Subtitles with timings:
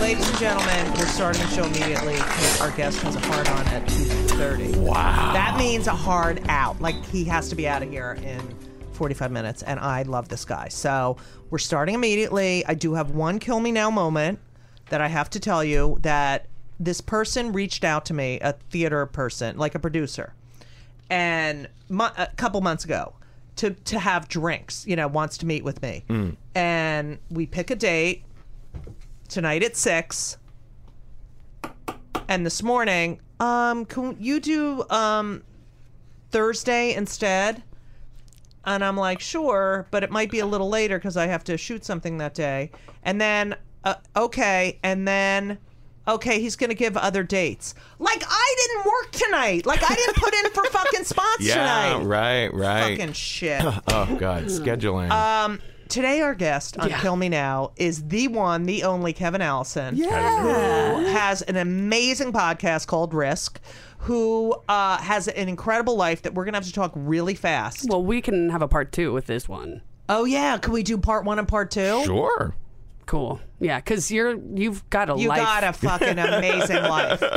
[0.00, 3.66] Ladies and gentlemen, we're starting the show immediately because our guest has a hard on
[3.68, 4.76] at 2.30.
[4.76, 5.32] Wow.
[5.32, 6.80] That means a hard out.
[6.80, 8.40] Like, he has to be out of here in
[8.92, 10.68] 45 minutes, and I love this guy.
[10.68, 11.16] So
[11.50, 12.64] we're starting immediately.
[12.64, 14.38] I do have one kill me now moment
[14.88, 16.46] that I have to tell you that
[16.78, 20.32] this person reached out to me, a theater person, like a producer,
[21.10, 23.14] and mo- a couple months ago
[23.56, 24.86] to to have drinks.
[24.86, 26.30] You know, wants to meet with me, hmm.
[26.54, 28.22] and we pick a date
[29.28, 30.38] tonight at six.
[32.28, 35.42] And this morning, um, can you do um
[36.30, 37.62] Thursday instead?
[38.64, 41.56] And I'm like, sure, but it might be a little later because I have to
[41.56, 42.70] shoot something that day.
[43.02, 45.56] And then, uh, okay, and then,
[46.06, 47.74] okay, he's gonna give other dates.
[47.98, 49.64] Like I didn't work tonight.
[49.64, 52.04] Like I didn't put in for fucking spots Yeah, tonight.
[52.04, 52.98] right, right.
[52.98, 53.62] Fucking shit.
[53.64, 55.10] oh God, scheduling.
[55.10, 59.96] Um, today our guest on Kill Me Now is the one, the only Kevin Allison.
[59.96, 60.96] Yeah.
[60.98, 63.60] Who has an amazing podcast called Risk,
[63.98, 67.86] who uh, has an incredible life that we're gonna have to talk really fast.
[67.88, 69.82] Well, we can have a part two with this one.
[70.08, 72.02] oh yeah, can we do part one and part two?
[72.04, 72.54] sure.
[73.06, 73.40] Cool.
[73.58, 75.40] Yeah, because you're you've got a You life.
[75.40, 77.22] got a fucking amazing life.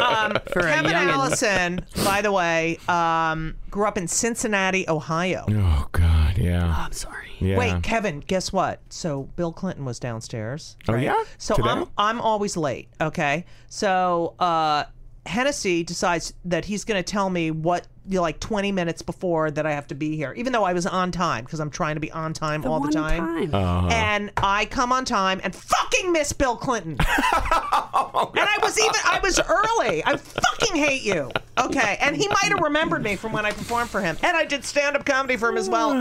[0.00, 1.12] Um, For Kevin youngin'.
[1.12, 5.44] Allison, by the way, um, grew up in Cincinnati, Ohio.
[5.48, 6.74] Oh God, yeah.
[6.76, 7.30] I'm sorry.
[7.38, 7.56] yeah.
[7.58, 8.80] Wait, Kevin, guess what?
[8.88, 10.76] So Bill Clinton was downstairs.
[10.88, 11.22] Oh, yeah?
[11.38, 11.68] So Today?
[11.68, 12.88] I'm I'm always late.
[13.00, 13.44] Okay.
[13.68, 14.84] So uh,
[15.26, 19.50] Hennessy decides that he's going to tell me what you know, like 20 minutes before
[19.50, 21.96] that I have to be here, even though I was on time because I'm trying
[21.96, 23.54] to be on time all the time.
[23.54, 23.88] Uh-huh.
[23.88, 26.92] And I come on time and fucking miss Bill Clinton.
[26.98, 30.02] and I was even I was early.
[30.04, 31.30] I fucking hate you.
[31.58, 31.98] Okay.
[32.00, 34.16] And he might have remembered me from when I performed for him.
[34.22, 35.90] And I did stand up comedy for him as well.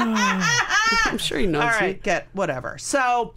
[1.05, 1.93] I'm sure he knows All you.
[1.95, 2.77] get whatever.
[2.77, 3.33] So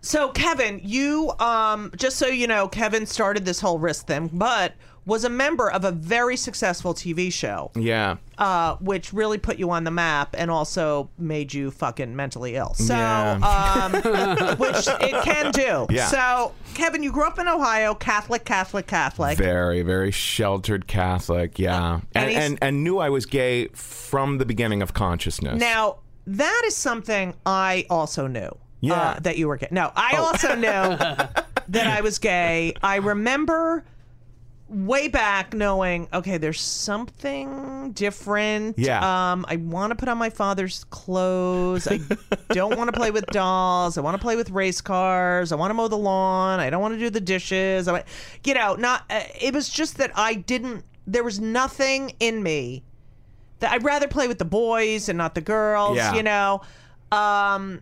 [0.00, 4.72] so Kevin, you um just so you know, Kevin started this whole risk thing, but
[5.06, 8.16] was a member of a very successful TV show, Yeah.
[8.38, 12.74] uh, which really put you on the map and also made you fucking mentally ill.
[12.74, 13.32] So, Yeah.
[13.92, 13.92] um,
[14.58, 15.86] which it can do.
[15.90, 16.06] Yeah.
[16.06, 19.38] So, Kevin, you grew up in Ohio, Catholic, Catholic, Catholic.
[19.38, 21.58] Very, very sheltered Catholic.
[21.58, 22.00] Yeah.
[22.14, 25.58] And And, and, and knew I was gay from the beginning of consciousness.
[25.58, 25.96] Now,
[26.26, 28.50] that is something I also knew.
[28.82, 28.92] Yeah.
[28.92, 28.96] Oh.
[28.96, 29.68] uh, that you were gay.
[29.70, 30.62] No, I also knew
[31.68, 32.74] that I was gay.
[32.82, 33.84] I remember
[34.70, 38.78] way back knowing, okay, there's something different.
[38.78, 39.32] Yeah.
[39.32, 41.86] Um, I want to put on my father's clothes.
[41.88, 41.98] I
[42.50, 43.98] don't want to play with dolls.
[43.98, 45.52] I want to play with race cars.
[45.52, 46.60] I want to mow the lawn.
[46.60, 47.88] I don't want to do the dishes.
[47.88, 48.04] I, want-
[48.44, 49.04] you know, not.
[49.10, 50.84] Uh, it was just that I didn't.
[51.06, 52.84] There was nothing in me
[53.58, 56.14] that I'd rather play with the boys and not the girls, Yeah.
[56.14, 56.62] you know.
[57.12, 57.80] Um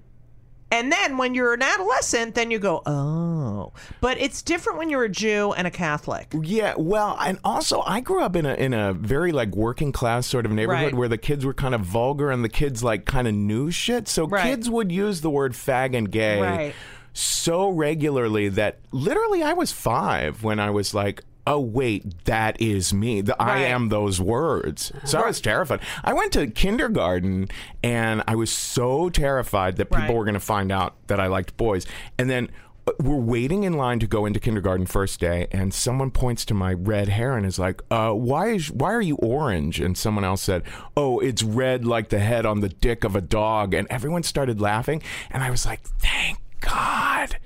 [0.70, 3.72] and then when you're an adolescent, then you go, oh.
[4.00, 6.32] But it's different when you're a Jew and a Catholic.
[6.40, 10.26] Yeah, well, and also I grew up in a in a very like working class
[10.26, 10.94] sort of neighborhood Right.
[10.94, 14.08] where the kids were kind of vulgar and the kids like kind of knew shit.
[14.08, 14.44] So Right.
[14.44, 16.74] kids would use the word fag and gay Right.
[17.12, 22.92] so regularly that literally I was 5 when I was like Oh wait, that is
[22.92, 23.22] me.
[23.22, 24.92] The, I am those words.
[25.04, 25.80] So I was terrified.
[26.04, 27.48] I went to kindergarten
[27.82, 30.14] and I was so terrified that people Right.
[30.14, 31.86] were going to find out that I liked boys.
[32.18, 32.50] And then
[32.86, 36.54] uh, we're waiting in line to go into kindergarten first day, and someone points to
[36.54, 40.24] my red hair and is like, uh, "Why is why are you orange?" And someone
[40.24, 40.62] else said,
[40.96, 44.60] "Oh, it's red like the head on the dick of a dog." And everyone started
[44.60, 47.36] laughing, and I was like, "Thank God."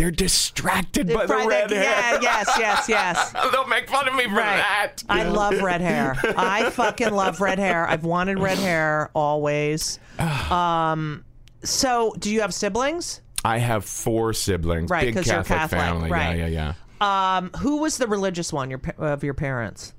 [0.00, 1.82] They're distracted by the red hair.
[1.82, 3.32] Yeah, yes, yes, yes.
[3.52, 4.56] They'll make fun of me for Right.
[4.56, 4.96] that.
[5.10, 6.16] I love red hair.
[6.38, 7.86] I fucking love red hair.
[7.86, 9.98] I've wanted red hair always.
[10.50, 11.24] Um,
[11.62, 13.20] so, do you have siblings?
[13.44, 14.88] I have four siblings.
[14.90, 16.10] Right, Big 'cause you're Catholic, Catholic, family.
[16.10, 16.38] right.
[16.38, 17.36] Yeah, yeah, yeah.
[17.36, 19.92] Um, who was the religious one your, pa- of your parents?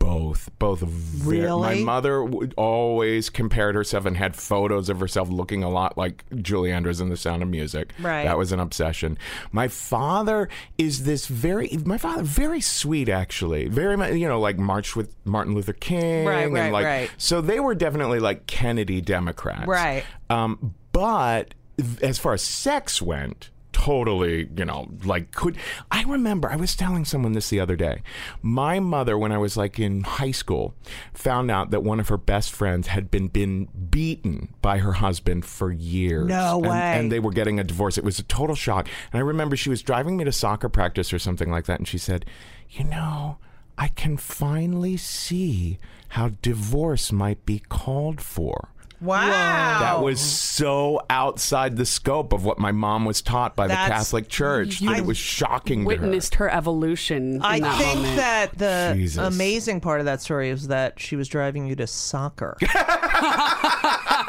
[0.00, 0.80] Both, both.
[0.80, 5.96] Very, My mother would always compared herself and had photos of herself looking a lot
[5.98, 7.92] like Julie Andrews in The Sound of Music.
[8.00, 8.24] Right.
[8.24, 9.18] That was an obsession.
[9.52, 10.48] My father
[10.78, 15.14] is this very, my father very sweet actually, very much you know like marched with
[15.24, 17.10] Martin Luther King, Right, and right, like right.
[17.18, 20.04] so they were definitely like Kennedy Democrats, Right.
[20.30, 21.54] Um, but
[22.02, 23.49] as far as sex went,
[23.84, 25.56] totally, you know, like could
[25.90, 28.02] I remember I was telling someone this the other day.
[28.42, 30.74] My mother, when I was like in high school,
[31.14, 35.44] found out that one of her best friends had been been beaten by her husband
[35.44, 36.26] for years.
[36.28, 36.78] No And- way.
[36.98, 37.96] And, they were getting a divorce.
[37.98, 38.86] It was a total shock.
[39.12, 41.88] And I remember she was driving me to soccer practice or something like that, and
[41.88, 42.24] she said,
[42.70, 43.38] "You know."
[43.78, 45.78] I can finally see
[46.08, 48.68] how divorce might be called for.
[49.00, 49.78] Wow.
[49.80, 53.94] That was so outside the scope of what my mom was taught by That's- the
[53.94, 54.80] Catholic Church.
[54.80, 57.36] that it was shocking Witnessed her evolution.
[57.36, 58.16] In I that think moment.
[58.16, 59.34] that the Jesus.
[59.34, 62.56] amazing part of that story is that she was driving you to soccer.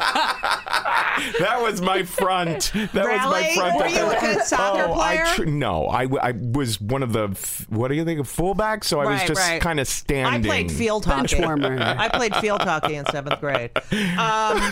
[0.02, 1.38] to her.
[1.38, 2.72] That was my front.
[2.72, 3.76] That was my front.
[3.78, 5.24] Were you a good soccer oh, player?
[5.24, 8.20] I tr- no, I, w- I was one of the f- what do you think
[8.20, 8.84] of fullback?
[8.84, 9.60] So I was just right.
[9.60, 10.26] kind of standing.
[10.26, 10.50] I standing.
[10.50, 11.40] played field hockey.
[11.40, 11.78] warmer.
[11.80, 13.70] I played field hockey in seventh grade.
[13.76, 13.82] Um,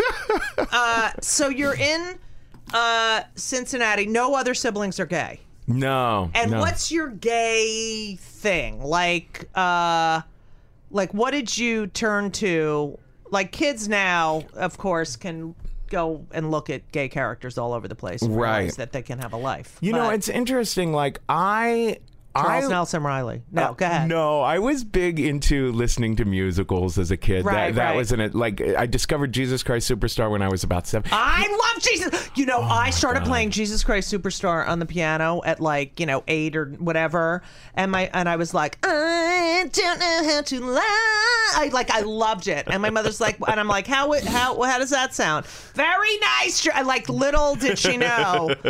[0.59, 2.19] uh, so you're in
[2.73, 4.07] uh, Cincinnati.
[4.07, 5.41] No other siblings are gay.
[5.67, 6.31] No.
[6.35, 6.61] And no.
[6.61, 8.83] what's your gay thing?
[8.83, 10.23] Like, uh,
[10.91, 12.99] like what did you turn to?
[13.31, 15.55] Like kids now, of course, can
[15.89, 18.75] go and look at gay characters all over the place, Right.
[18.77, 19.77] that they can have a life.
[19.81, 20.93] You know, it's interesting.
[20.93, 21.99] Like I.
[22.37, 23.43] Charles I, Nelson Reilly.
[23.51, 24.09] No, Uh, go ahead.
[24.09, 27.45] No, I was big into listening to musicals as a kid.
[27.45, 27.97] Right, that that right.
[27.97, 28.35] was in it.
[28.35, 31.11] Like I discovered Jesus Christ Superstar when I was about seven.
[31.13, 32.31] I love Jesus.
[32.37, 36.23] You know, I started playing Jesus Christ Superstar on the piano at like you know
[36.29, 37.43] eight or whatever,
[37.75, 41.53] and my and I was like, I don't know how to lie.
[41.57, 44.61] I like I loved it, and my mother's like, and I'm like, how it- how
[44.63, 45.47] how does that sound?
[45.75, 46.67] Very nice.
[46.85, 48.55] Like little did she know.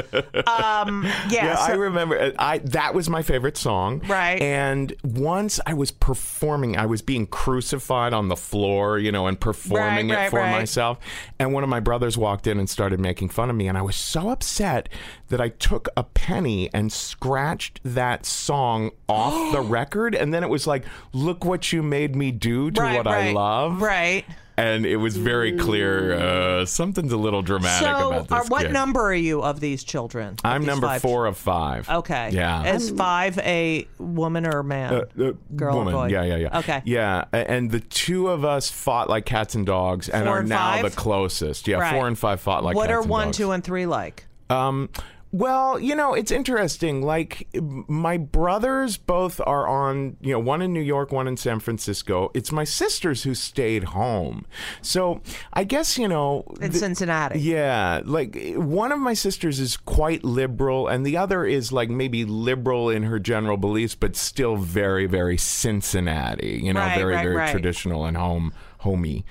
[0.47, 2.19] Um, yeah, Yeah, I remember.
[2.19, 4.01] uh, I that was my favorite song.
[4.07, 4.41] Right.
[4.41, 9.39] And once I was performing, I was being crucified on the floor, you know, and
[9.41, 10.53] performing Right, it right, for right.
[10.53, 10.99] myself.
[11.39, 13.83] And one of my brothers walked in and started making fun of me, and I
[13.83, 14.89] was so upset
[15.29, 20.49] that I took a penny and scratched that song off the record, and then it
[20.51, 24.25] was like, "Look what you made me do to what I love." Right.
[24.61, 28.63] And it was very clear uh, something's a little dramatic So, about this are, what
[28.63, 28.73] kid.
[28.73, 30.35] number are you of these children?
[30.35, 31.89] Of I'm these number five four of five.
[31.89, 32.31] Okay.
[32.33, 32.75] Yeah.
[32.75, 34.95] Is five a woman or a man?
[34.95, 36.07] Uh, uh, Girl or boy?
[36.09, 36.59] Yeah, yeah, yeah.
[36.59, 36.83] Okay.
[36.85, 40.49] Yeah, and the two of us fought like cats and dogs, and Four are and
[40.49, 40.83] now five?
[40.83, 41.67] the closest.
[41.67, 41.95] Yeah, Right.
[41.95, 43.37] four and five fought like what cats are one, dogs.
[43.39, 44.27] two, and three like?
[44.51, 44.89] Um,
[45.33, 47.03] Well, you know, it's interesting.
[47.03, 51.61] Like my brothers both are on, you know, one in New York, one in San
[51.61, 52.33] Francisco.
[52.35, 54.45] It's my sisters who stayed home.
[54.83, 55.21] So,
[55.53, 57.39] I guess, you know, In the- Cincinnati.
[57.39, 62.25] yeah, like one of my sisters is quite liberal, and the other is like maybe
[62.25, 66.61] liberal in her general beliefs, but still very, very Cincinnati.
[66.63, 67.51] You know, Right, very, right, very right.
[67.53, 69.25] traditional and home, homey.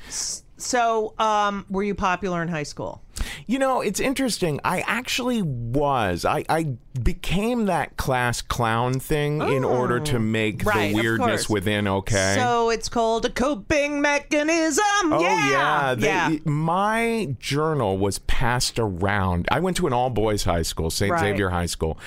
[0.58, 3.02] So, um, were you popular in high school?
[3.48, 4.60] You know, it's interesting.
[4.64, 6.26] I actually was.
[6.26, 10.20] I, I became that class clown thing in order to oh.
[10.20, 10.70] make Oh.
[10.70, 12.36] Right, the weirdness within okay.
[12.38, 14.84] So it's called a coping mechanism.
[15.12, 16.38] Oh yeah, yeah, They- yeah.
[16.46, 19.48] My journal was passed around.
[19.52, 21.12] I went to an all boys high school, St.
[21.12, 21.20] Right.
[21.20, 21.98] Xavier High School.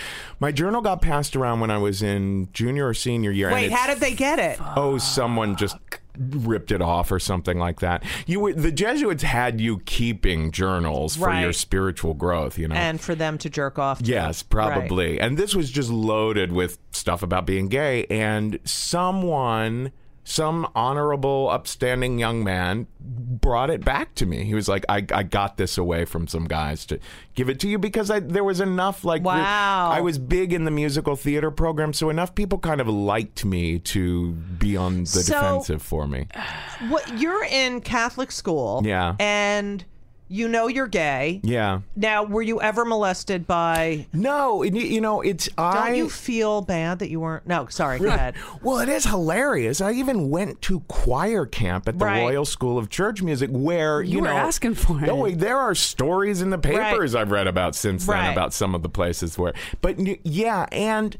[0.40, 3.50] My journal got passed around when I was in junior or senior year.
[3.52, 4.58] Wait, how did they get it?
[4.76, 5.76] Oh, someone just
[6.18, 8.04] ripped it off or something like that.
[8.26, 12.58] You were the Jesuits had you keeping journals for your spiritual growth.
[12.58, 13.98] You know, And for them to jerk off.
[14.00, 14.04] to.
[14.04, 15.20] Yes, probably.
[15.20, 18.06] And this was just loaded with stuff about being gay.
[18.06, 19.92] And someone,
[20.24, 24.44] some honorable, upstanding young man, brought it back to me.
[24.44, 27.00] He was like, I, I got this away from some guys to
[27.34, 29.90] give it to you because I, there was enough, like, Wow.
[29.90, 31.92] I was big in the musical theater program.
[31.92, 36.26] So enough people kind of liked me to be on the So- defensive for me.
[36.88, 38.82] What you're in Catholic school.
[38.84, 39.14] Yeah.
[39.20, 39.84] And
[40.32, 41.40] you know you're gay.
[41.44, 41.80] Yeah.
[41.94, 44.06] Now, were you ever molested by?
[44.12, 45.94] No, and you, you know, it's Don't I.
[45.94, 47.46] you feel bad that you weren't?
[47.46, 47.98] No, sorry.
[47.98, 48.34] Go ahead.
[48.62, 49.80] Well, it is hilarious.
[49.80, 52.20] I even went to choir camp at the Right.
[52.22, 55.06] Royal School of Church Music, where you, You were know, asking for it.
[55.06, 58.32] No, wait, there are stories in the papers I've read about since then Right.
[58.32, 59.52] about some of the places where.
[59.80, 59.96] But
[60.26, 61.16] yeah, and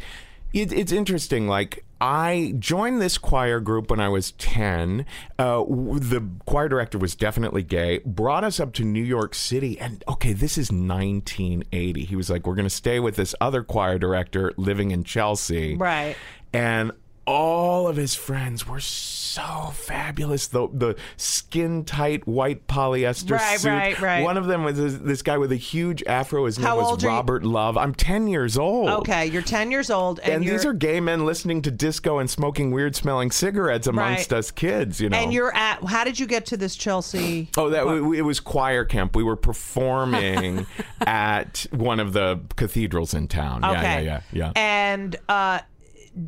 [0.52, 1.49] it, it's interesting.
[1.49, 5.06] Like I joined this choir group when I was ten.
[5.38, 8.00] Uh, the choir director was definitely gay.
[8.04, 12.04] Brought us up to New York City, and okay, this is 1980.
[12.04, 15.76] He was like, "We're going to stay with this other choir director living in Chelsea."
[15.76, 16.16] Right.
[16.52, 16.90] and
[17.26, 20.49] all of his friends were so fabulous.
[20.49, 23.69] The the skin tight white polyester Right, suit.
[23.69, 24.23] right, right.
[24.25, 26.45] One of them was this, this guy with a huge afro.
[26.47, 27.09] His name was are you?
[27.09, 27.76] Robert Love.
[27.79, 28.88] I'm ten years old.
[28.91, 32.29] Okay, you're 10 years old, and, And these are gay men listening to disco and
[32.29, 34.38] smoking weird smelling cigarettes amongst Right.
[34.38, 35.17] us kids, you know.
[35.17, 35.83] and you're at.
[35.85, 37.49] How did you get to this Chelsea?
[37.57, 37.87] Oh, that
[38.17, 39.14] it was choir camp.
[39.17, 40.67] We were performing
[41.07, 43.64] at one of the cathedrals in town.
[43.64, 43.81] Okay.
[43.83, 44.52] Yeah, yeah, yeah, yeah.
[44.57, 45.61] And uh,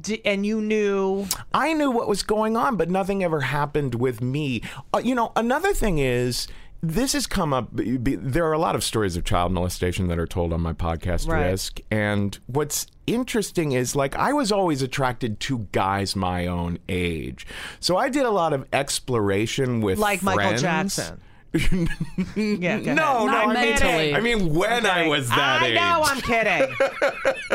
[0.01, 1.27] d- and you knew.
[1.53, 4.63] I knew what was going on, but nothing ever happened with me.
[4.95, 6.47] Uh, you know, another thing is.
[6.87, 7.69] This has come up.
[7.73, 11.27] There are a lot of stories of child molestation that are told on my podcast,
[11.27, 11.47] Right.
[11.47, 11.81] Risk.
[11.91, 17.47] And what's interesting is, like, I was always attracted to guys my own age.
[17.81, 20.59] So I did a lot of exploration with Like Michael.
[20.59, 21.23] Jackson.
[21.55, 23.27] Yeah, go No, ahead.
[23.27, 24.15] no, Not I mean, mentally.
[24.15, 25.75] I mean, when I was that I age.
[25.75, 26.77] know, I'm kidding.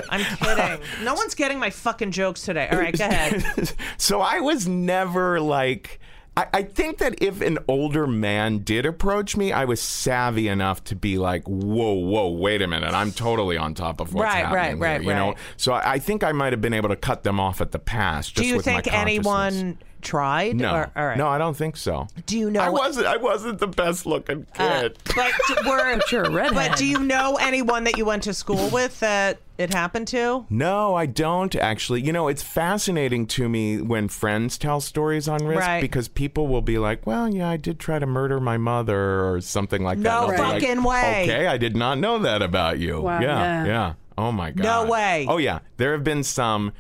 [0.10, 1.04] I'm kidding.
[1.04, 2.68] No one's getting my fucking jokes today.
[2.72, 3.74] All right, go ahead.
[3.98, 6.00] so I was never like.
[6.38, 10.82] I, I think that if an older man did approach me, I was savvy enough
[10.86, 12.94] to be like, "Whoa, whoa, wait a minute!
[12.94, 15.38] I'm totally on top of what's Right, happening." right, here," right, You know, right.
[15.58, 17.80] so I, I think I might have been able to cut them off at the
[17.80, 18.28] pass.
[18.28, 19.02] Just Do you with my think consciousness.
[19.28, 20.56] anyone tried?
[20.56, 21.18] No, Or- all right.
[21.18, 22.08] no, I don't think so.
[22.26, 22.62] Do you know?
[22.62, 23.08] I wasn't.
[23.08, 24.98] I wasn't the best looking uh, kid.
[25.16, 26.54] but d- were You're a redhead.
[26.54, 30.46] But do you know anyone that you went to school with that it happened to?
[30.50, 32.02] No, I don't actually.
[32.02, 35.82] You know, it's fascinating to me when friends tell stories on risk Right.
[35.82, 39.42] because people will be like, "Well, yeah, I did try to murder my mother" or
[39.42, 40.04] something like that.
[40.04, 41.24] No And like, fucking way.
[41.24, 43.02] Okay, I did not know that about you.
[43.02, 43.66] Wow, yeah, yeah.
[43.66, 43.94] yeah.
[44.18, 44.64] Oh my god.
[44.64, 45.26] No way.
[45.30, 46.74] Oh yeah, there have been some.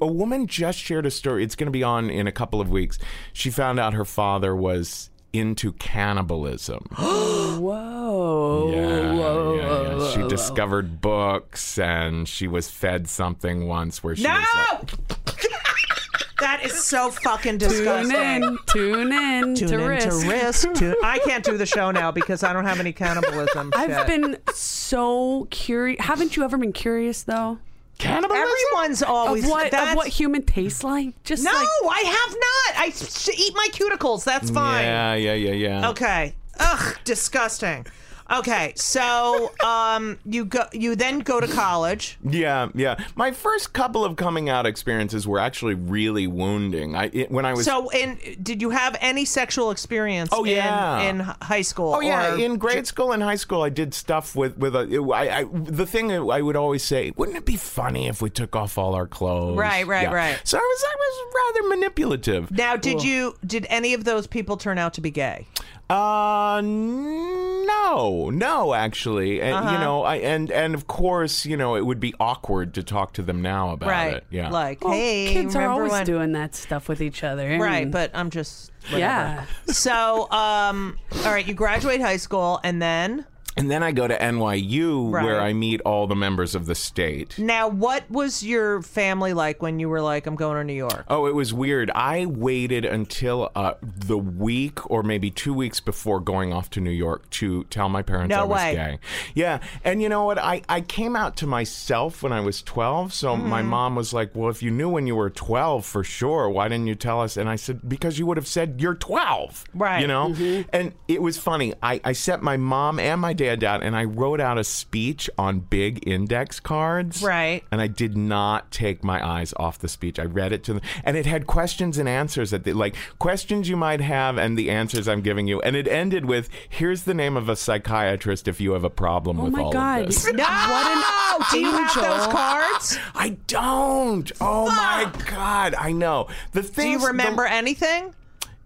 [0.00, 1.44] A woman just shared a story.
[1.44, 2.98] It's going to be on in a couple of weeks.
[3.32, 6.86] She found out her father was into cannibalism.
[6.98, 8.70] Whoa.
[8.72, 9.94] Yeah, whoa, yeah, yeah.
[9.96, 10.28] whoa, She whoa.
[10.28, 14.30] discovered books and she was fed something once where she No!
[14.34, 15.48] was like,
[16.40, 18.10] That is so fucking disgusting.
[18.12, 18.42] Tune disgusting.
[18.44, 18.58] in.
[18.68, 20.08] Tune in Tune to in risk.
[20.22, 20.72] to risk.
[20.74, 23.72] Tune- I can't do the show now because I don't have any cannibalism.
[23.74, 24.06] I've shit.
[24.06, 26.04] been so curious.
[26.04, 27.58] Haven't you ever been curious though?
[27.98, 28.46] Cannibalism?
[28.48, 31.22] Everyone's always Of what of what human tastes like?
[31.24, 32.84] Just No, like I have not.
[32.84, 34.24] I s- eat my cuticles.
[34.24, 34.84] That's fine.
[34.84, 35.90] Yeah, yeah, yeah, yeah.
[35.90, 36.34] Okay.
[36.60, 37.86] Ugh, disgusting.
[38.30, 42.18] Okay, so um, you go, you then go to college.
[42.22, 43.02] Yeah, yeah.
[43.16, 46.94] My first couple of coming out experiences were actually really wounding.
[46.94, 50.28] I it, when I was So, And did you have any sexual experience?
[50.32, 51.00] Oh, yeah.
[51.00, 51.94] in, in high school.
[51.94, 54.80] Oh yeah, in grade school and high school, I did stuff with with a.
[54.80, 58.28] it- I, I, the thing I would always say, wouldn't it be funny if we
[58.28, 59.56] took off all our clothes?
[59.56, 60.12] Right, right, Yeah.
[60.12, 60.40] right.
[60.44, 62.50] So I was I was rather manipulative.
[62.50, 65.46] Now, did you did any of those people turn out to be gay?
[65.90, 67.64] Uh, no.
[67.66, 69.72] no, no, actually, and Uh-huh.
[69.72, 73.14] you know, I and and of course, you know, it would be awkward to talk
[73.14, 74.14] to them now about right.
[74.14, 74.24] it.
[74.30, 76.04] Yeah, Like, Well, hey, kids are always when?
[76.06, 77.46] doing that stuff with each other.
[77.48, 79.00] and- Right, but I'm just whatever.
[79.00, 79.44] Yeah.
[79.72, 83.24] So, um, all right, you graduate high school, and then
[83.58, 85.24] and then I go to NYU Right.
[85.24, 87.38] where I meet all the members of the state.
[87.38, 91.04] now, what was your family like when you were like, I'm going to New York?
[91.08, 91.90] Oh, it was weird.
[91.94, 96.90] I waited until uh, the week or maybe two weeks before going off to New
[96.90, 98.74] York to tell my parents No I was way.
[98.74, 98.98] gay.
[99.34, 99.58] Yeah.
[99.84, 100.38] And you know what?
[100.38, 103.12] I, I came out to myself when I was 12.
[103.12, 103.68] So my Mm-hmm.
[103.70, 106.86] mom was like, Well, if you knew when you were 12 for sure, why didn't
[106.86, 107.36] you tell us?
[107.36, 109.64] And I said, Because you would have said you're 12.
[109.74, 110.00] Right.
[110.00, 110.28] You know?
[110.30, 110.68] Mm-hmm.
[110.72, 111.74] And it was funny.
[111.82, 115.28] I, I sent my mom and my dad down and I wrote out a speech
[115.38, 117.22] on big index cards.
[117.22, 117.62] Right.
[117.70, 120.18] And I did not take my eyes off the speech.
[120.18, 123.68] I read it to them, and it had questions and answers that, they, like questions
[123.68, 125.60] you might have, and the answers I'm giving you.
[125.62, 129.40] And it ended with, "Here's the name of a psychiatrist if you have a problem
[129.40, 130.00] Oh with my all God.
[130.02, 131.48] of this." No, ah!
[131.50, 132.98] do you have those cards?
[133.14, 134.30] I don't.
[134.40, 138.14] Oh my God, I know the thing Do you remember anything?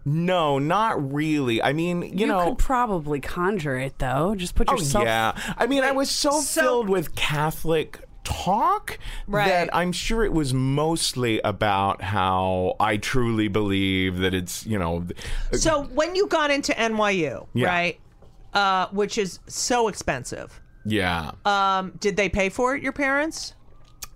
[0.05, 1.63] No, not really.
[1.63, 2.45] I mean, you, You know.
[2.45, 4.35] could probably conjure it though.
[4.35, 5.05] Just put Oh yourself.
[5.05, 5.33] yeah.
[5.57, 9.49] I mean, I was so, so- filled with Catholic talk Right.
[9.49, 15.05] that I'm sure it was mostly about how I truly believe that it's, you know,
[15.53, 17.67] So when you got into NYU, Yeah.
[17.67, 18.01] right,
[18.55, 21.33] uh, which is so expensive, yeah.
[21.45, 22.83] um, did they pay for it?
[22.83, 23.55] Your parents?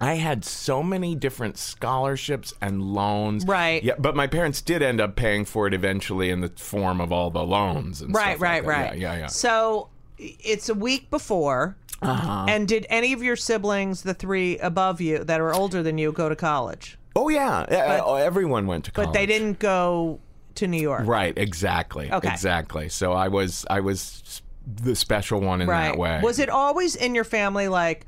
[0.00, 3.46] I had so many different scholarships and loans.
[3.46, 3.82] Right.
[3.82, 7.12] Yeah, but my parents did end up paying for it eventually in the form of
[7.12, 8.98] all the loans and Right, stuff right, like right.
[8.98, 9.26] Yeah, yeah, yeah.
[9.28, 9.88] So
[10.18, 11.76] it's a week before.
[12.02, 12.44] Uh-huh.
[12.46, 16.12] And did any of your siblings, the three above you that are older than you,
[16.12, 16.98] go to college?
[17.14, 17.60] Oh yeah.
[17.60, 19.08] Uh, everyone went to college.
[19.08, 20.20] But they didn't go
[20.56, 21.06] to New York.
[21.06, 22.12] Right, exactly.
[22.12, 22.28] Okay.
[22.28, 22.90] Exactly.
[22.90, 25.84] So I was I was the special one in Right.
[25.88, 26.20] that way.
[26.22, 28.04] Was it always in your family like,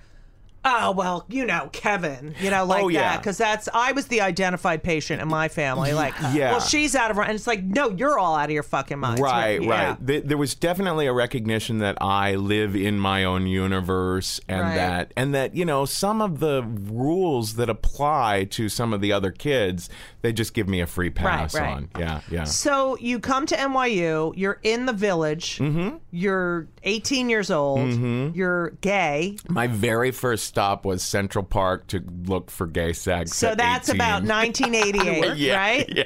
[0.68, 3.00] oh, well, you know, Kevin, you know, like Oh, yeah.
[3.12, 3.18] that?
[3.20, 5.92] Because that's, I was the identified patient in my family.
[5.92, 6.52] Like, Yeah.
[6.52, 7.22] well, she's out of her.
[7.22, 9.88] And it's like, no, you're all out of your fucking mind Right, Yeah.
[9.88, 10.06] right.
[10.06, 14.74] Th- There was definitely a recognition that I live in my own universe, and Right.
[14.76, 19.12] that, and that you know, some of the rules that apply to some of the
[19.12, 19.88] other kids,
[20.22, 21.72] they just give me a free pass right.
[21.76, 21.88] on.
[21.98, 22.44] Yeah, yeah.
[22.44, 25.96] So you come to NYU, you're in the village, Mm-hmm.
[26.10, 27.92] you're 18 years old,
[28.34, 29.36] you're gay.
[29.48, 33.34] My very first stop was Central Park to look for gay sex.
[33.34, 34.00] So at that's 18.
[34.00, 35.88] about 1988, Yeah, right?
[35.96, 36.04] Yeah.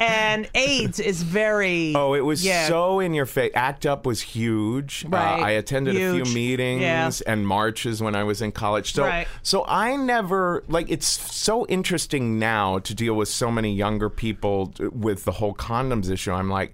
[0.00, 1.94] And AIDS is very.
[1.94, 2.66] Oh, it was yeah.
[2.68, 3.52] so in your face.
[3.54, 5.04] Act Up was huge.
[5.04, 5.42] Uh, Right.
[5.42, 7.10] I attended a few meetings Yeah.
[7.26, 8.94] and marches when I was in college.
[8.94, 9.28] So, Right.
[9.42, 10.90] so I never like.
[10.90, 16.10] It's so interesting now to deal with so many younger people with the whole condoms
[16.10, 16.32] issue.
[16.32, 16.72] I'm like.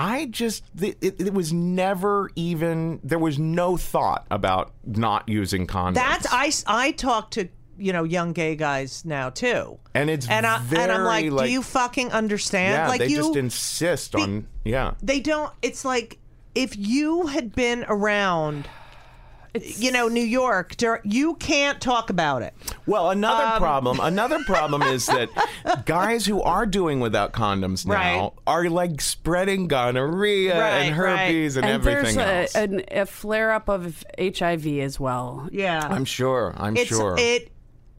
[0.00, 5.94] I just it, it, was never even there was no thought about not using condoms.
[5.94, 10.46] That's I I talk to you know young gay guys now too, and it's and
[10.46, 12.74] I and I'm like, very, do you fucking understand?
[12.74, 15.52] yeah like they you, just insist on yeah they don't.
[15.62, 16.18] It's like
[16.54, 18.68] if you had been around.
[19.54, 20.74] You know, New York.
[21.04, 22.54] You can't talk about it.
[22.86, 25.30] Well, another Um, problem, another problem is that
[25.86, 28.30] guys who are doing without condoms now Right.
[28.46, 31.18] are like spreading gonorrhea Right, and right.
[31.18, 32.56] herpes and, And everything there's else.
[32.56, 35.48] a, an, a flare up of HIV as well.
[35.50, 36.54] Yeah, I'm sure.
[36.56, 37.16] I'm it's sure.
[37.18, 37.50] it.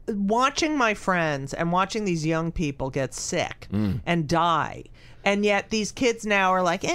[0.08, 4.00] Watching my friends and watching these young people get sick Mm.
[4.06, 4.84] and die.
[5.24, 6.88] And yet these kids now are like, eh,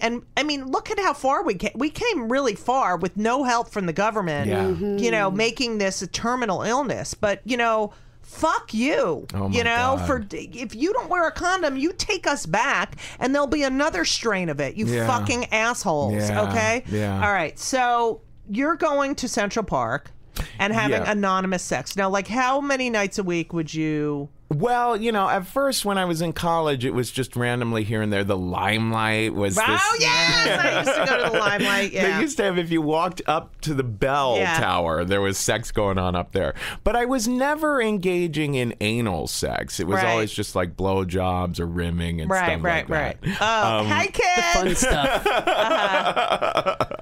[0.00, 1.72] and I mean, look at how far we came.
[1.74, 4.48] We came really far with no help from the government.
[4.48, 4.68] Yeah.
[4.68, 7.14] You know, making this a terminal illness.
[7.14, 7.92] But you know,
[8.22, 9.26] fuck you.
[9.34, 10.06] Oh, my you know, God.
[10.06, 14.04] for if you don't wear a condom, you take us back, and there'll be another
[14.04, 14.76] strain of it.
[14.76, 15.06] You Yeah.
[15.06, 16.14] fucking assholes.
[16.28, 16.84] Yeah, Okay.
[16.88, 17.14] yeah.
[17.26, 17.58] All right.
[17.58, 20.12] So you're going to Central Park
[20.58, 21.10] and having Yeah.
[21.10, 21.96] anonymous sex.
[21.96, 24.28] Now, like, how many nights a week would you?
[24.48, 28.00] well, you know, at first when I was in college, it was just randomly here
[28.00, 28.22] and there.
[28.22, 29.64] The limelight was this.
[29.66, 31.92] Oh yes, I used to go to the limelight.
[31.92, 34.56] They used to have, if you walked up to the bell Yeah.
[34.60, 36.54] tower, there was sex going on up there.
[36.84, 39.80] But I was never engaging in anal sex.
[39.80, 40.06] It was Right.
[40.06, 43.20] always just like blowjobs or rimming and right, stuff right, like right.
[43.22, 43.38] that.
[43.40, 44.44] Oh, Um, hi, kid.
[44.54, 45.26] Fun stuff.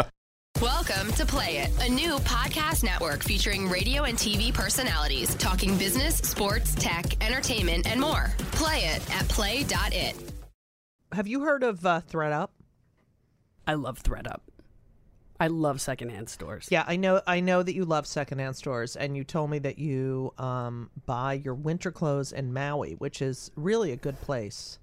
[1.05, 6.17] Welcome to Play It, a new podcast network featuring radio and TV personalities talking business,
[6.17, 8.33] sports, tech, entertainment, and more.
[8.53, 10.33] Play it at play.it.
[11.13, 12.49] Have you heard of uh, thredUP?
[13.67, 14.39] I love thredUP.
[15.39, 16.69] I love secondhand stores.
[16.71, 17.21] Yeah, I know.
[17.27, 21.35] I know that you love secondhand stores, and you told me that you um, buy
[21.35, 24.79] your winter clothes in Maui, which is really a good place.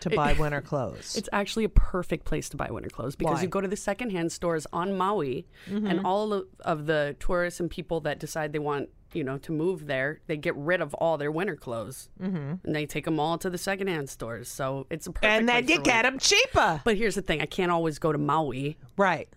[0.00, 1.16] To buy winter clothes?
[1.16, 3.42] It's actually a perfect place to buy winter clothes because Why?
[3.42, 7.70] you go to the secondhand stores on Maui, and all of, of the tourists and
[7.70, 11.16] people that decide they want, you know, to move there, they get rid of all
[11.18, 12.54] their winter clothes, mm-hmm.
[12.64, 14.48] and they take them all to the secondhand stores.
[14.48, 15.32] So it's a perfect.
[15.32, 16.80] and then place you get them cheaper.
[16.84, 18.76] But here's the thing: I can't always go to Maui.
[18.96, 19.28] Right.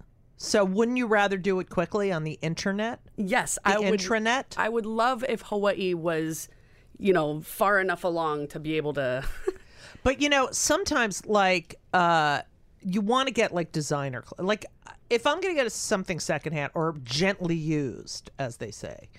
[0.43, 2.99] So wouldn't you rather do it quickly on the internet?
[3.15, 3.99] Yes, The I would.
[3.99, 4.55] intranet?
[4.57, 6.49] I would love if Hawaii was,
[6.97, 9.23] you know, far enough along to be able to.
[10.03, 12.41] But you know, sometimes like uh
[12.83, 14.65] you want to get like designer cl- like
[15.09, 19.09] if I'm going to get something secondhand or gently used as they say.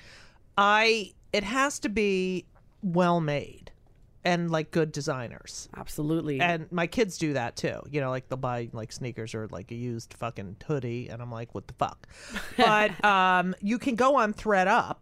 [0.56, 2.46] I it has to be
[2.82, 3.70] well made
[4.24, 5.68] and like good designers.
[5.76, 6.40] Absolutely.
[6.40, 7.80] And my kids do that too.
[7.90, 11.30] You know, like they'll buy like sneakers or like a used fucking hoodie and I'm
[11.30, 12.06] like, what the fuck?
[12.56, 14.96] But um you can go on thredUP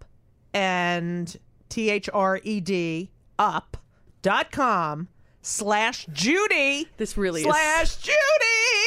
[0.52, 1.36] and
[1.68, 3.76] T H R E D up
[4.22, 5.08] dot com
[5.42, 6.86] slash Judy.
[6.96, 8.16] This really is- slash Judy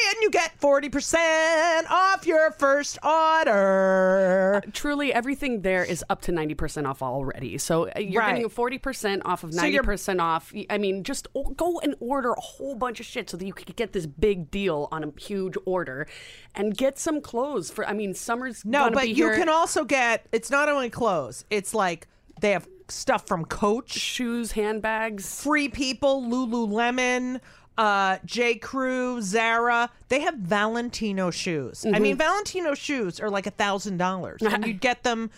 [0.09, 4.61] and you get forty percent off your first order.
[4.73, 7.57] Truly, everything there is up to 90% off already.
[7.57, 8.35] So uh, you're Right.
[8.35, 10.53] getting 40% off of 90% off.
[10.69, 13.75] I mean, just go and order a whole bunch of shit so that you could
[13.75, 16.07] get this big deal on a huge order
[16.55, 19.35] and get some clothes for, I mean, summer's No, but you here.
[19.35, 22.07] can also get it's not only clothes, it's like
[22.41, 23.91] they have stuff from Coach.
[23.93, 25.41] shoes, handbags.
[25.41, 27.39] Free People, Lululemon,
[27.77, 28.55] uh, J.
[28.55, 29.89] Crew, Zara.
[30.09, 31.85] They have Valentino shoes.
[31.85, 32.03] I Mm-hmm.
[32.03, 35.31] mean, Valentino shoes are like a thousand dollars, and you get them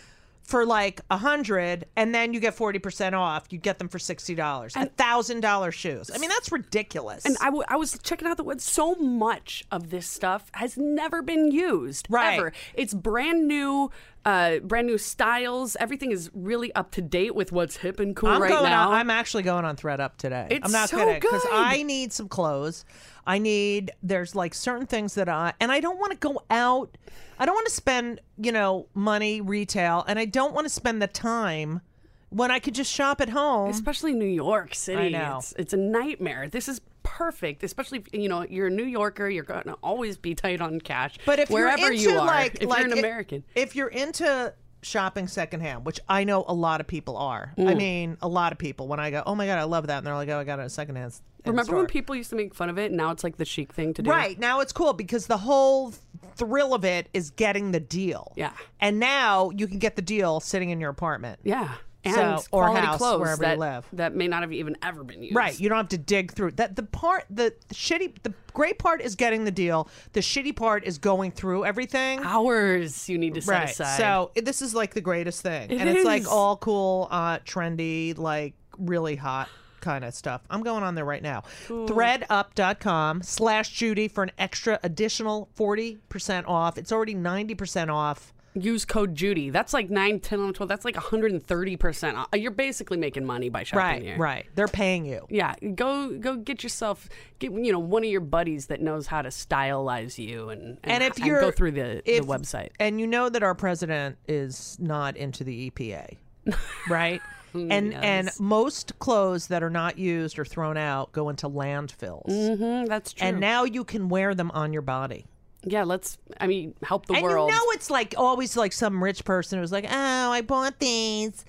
[0.45, 3.45] for like a hundred, and then you get forty percent off.
[3.49, 4.75] You get them for sixty dollars.
[4.75, 6.11] A thousand dollar shoes.
[6.13, 7.25] I mean, that's ridiculous.
[7.25, 8.61] And I, w- I was checking out the web.
[8.61, 12.35] So much of this stuff has never been used Right.
[12.37, 12.53] ever.
[12.75, 13.89] It's brand new,
[14.23, 15.75] uh, brand new styles.
[15.79, 18.89] Everything is really up to date with what's hip and cool I'm right going now.
[18.89, 20.47] On, I'm actually going on thredUP today.
[20.51, 21.51] It's I'm not so kidding because good.
[21.53, 22.85] I need some clothes.
[23.27, 26.97] I need there's like certain things that I and I don't want to go out.
[27.39, 31.01] I don't want to spend you know money retail, and I don't want to spend
[31.01, 31.81] the time
[32.29, 33.69] when I could just shop at home.
[33.69, 35.01] especially New York City.
[35.01, 35.37] I know.
[35.37, 36.49] It's, it's a nightmare.
[36.49, 39.29] This is perfect, especially if you know you're a New Yorker.
[39.29, 41.17] You're going to always be tight on cash.
[41.25, 43.87] But if wherever you're into you are, like, if like you're an American, if you're
[43.87, 44.53] into
[44.85, 47.53] shopping secondhand, which I know a lot of people are.
[47.57, 47.77] I mm.
[47.77, 48.87] mean, a lot of people.
[48.87, 50.59] When I go, oh my god, I love that, and they're like, oh, I got
[50.59, 51.19] it at secondhand.
[51.43, 51.77] remember store.
[51.77, 52.91] when people used to make fun of it?
[52.91, 54.09] Now it's like the chic thing to do.
[54.09, 54.37] Right.
[54.37, 55.93] Now it's cool because the whole
[56.35, 58.31] thrill of it is getting the deal.
[58.35, 58.53] Yeah.
[58.79, 61.39] And now you can get the deal sitting in your apartment.
[61.43, 61.73] Yeah.
[62.05, 63.85] And So- or house, clothes wherever you live.
[63.93, 65.35] that may not have even ever been used.
[65.35, 65.59] Right.
[65.59, 66.75] You don't have to dig through that.
[66.75, 69.89] The part, the, the shitty, the great part is getting the deal.
[70.13, 72.19] The shitty part is going through everything.
[72.23, 73.69] Hours you need to set right.
[73.69, 73.97] aside.
[73.97, 75.71] So it- this is like the greatest thing.
[75.71, 79.49] It and it's like all cool, uh, trendy, like really hot
[79.81, 80.41] kind of stuff.
[80.49, 81.43] I'm going on there right now.
[81.67, 86.77] thredup.com slash Judy for an extra additional 40% off.
[86.77, 88.33] It's already 90% off.
[88.55, 89.49] Use code Judy.
[89.49, 90.67] That's like 9, 10, 11, 12.
[90.69, 92.15] That's like 130%.
[92.15, 92.27] off.
[92.33, 94.17] You're basically making money by shopping Right, here.
[94.17, 94.45] right.
[94.55, 95.25] They're paying you.
[95.29, 99.21] Yeah, go go get yourself get you know one of your buddies that knows how
[99.21, 102.69] to stylize you and And if you're go through the, if- the website.
[102.79, 106.17] and you know that our president is not into the EPA,
[106.89, 107.21] right?
[107.53, 112.25] And and most clothes that are not used or thrown out go into landfills.
[112.27, 113.25] Mm, that's true.
[113.27, 115.25] And now you can wear them on your body.
[115.65, 117.49] Yeah, let's I mean help the and world.
[117.49, 121.43] you know it's like always like some rich person who's like, "Oh, I bought these."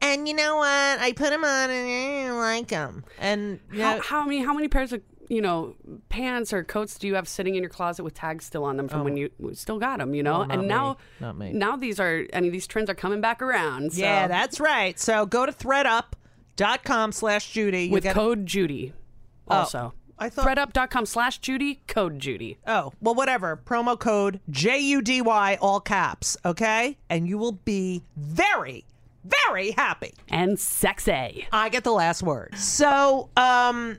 [0.00, 0.66] And you know what?
[1.00, 3.04] I put them on and I didn't like them.
[3.18, 5.74] And you how, know, how many how many pairs of you know
[6.08, 8.88] pants or coats do you have sitting in your closet with tags still on them
[8.88, 9.16] from when oh.
[9.16, 10.14] you still got them?
[10.14, 10.38] You know, Oh.
[10.40, 10.98] Well, and now.
[11.18, 11.52] Not me.
[11.52, 13.94] now these are I mean these trends are coming back around.
[13.94, 14.98] So yeah, that's right.
[14.98, 17.90] So go to thredup.com slash Judy.
[17.90, 18.92] With code Judy.
[19.48, 19.56] Oh.
[19.56, 22.58] Also, I thought- thredup.com slash Judy code Judy.
[22.66, 23.56] Oh, well, whatever.
[23.64, 26.96] Promo code J U D Y, all caps, okay?
[27.10, 28.84] And you will be very,
[29.24, 30.14] very happy.
[30.28, 31.46] and sexy.
[31.52, 32.54] I get the last word.
[32.56, 33.98] So, um,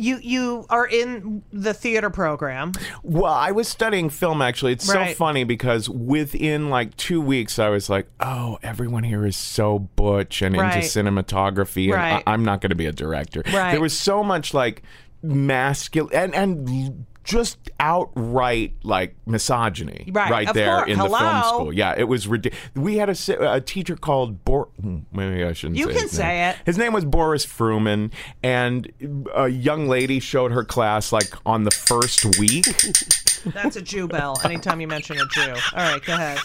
[0.00, 2.70] you you are in the theater program.
[3.02, 4.72] Well, I was studying film actually.
[4.72, 9.36] It's so funny because within like two weeks, I was like, "Oh, everyone here is
[9.36, 10.76] so butch and Right.
[10.76, 12.22] into cinematography, and Right.
[12.24, 13.72] I- I'm not going to be a director." Right.
[13.72, 14.82] There was so much like
[15.22, 20.90] masculine and and just outright like misogyny Right, of there course.
[20.90, 21.72] in the film school.
[21.74, 22.66] Yeah, it was ridiculous.
[22.74, 24.68] We had a, a teacher called Bor.
[24.80, 25.76] hmm, Maybe I shouldn't.
[25.78, 26.50] You say can his say name.
[26.50, 26.56] it.
[26.64, 28.90] His name was Boris Fruman, and
[29.34, 32.64] a young lady showed her class like on the first week.
[33.44, 34.40] That's a Jew bell.
[34.42, 35.50] Anytime you mention a Jew.
[35.50, 36.38] All right, go ahead.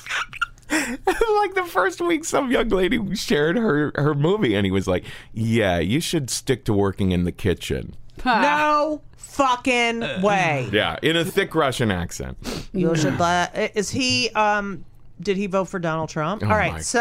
[0.70, 5.06] like the first week, some young lady shared her her movie, and he was like,
[5.34, 10.70] "Yeah, you should stick to working in the kitchen." No fucking way.
[10.74, 12.38] Yeah, in a thick Russian accent.
[12.74, 13.20] You should.
[13.76, 14.30] Is he?
[14.32, 14.86] Um,
[15.22, 16.44] did he vote for Donald Trump?
[16.44, 16.74] Oh All right.
[16.74, 17.00] my So,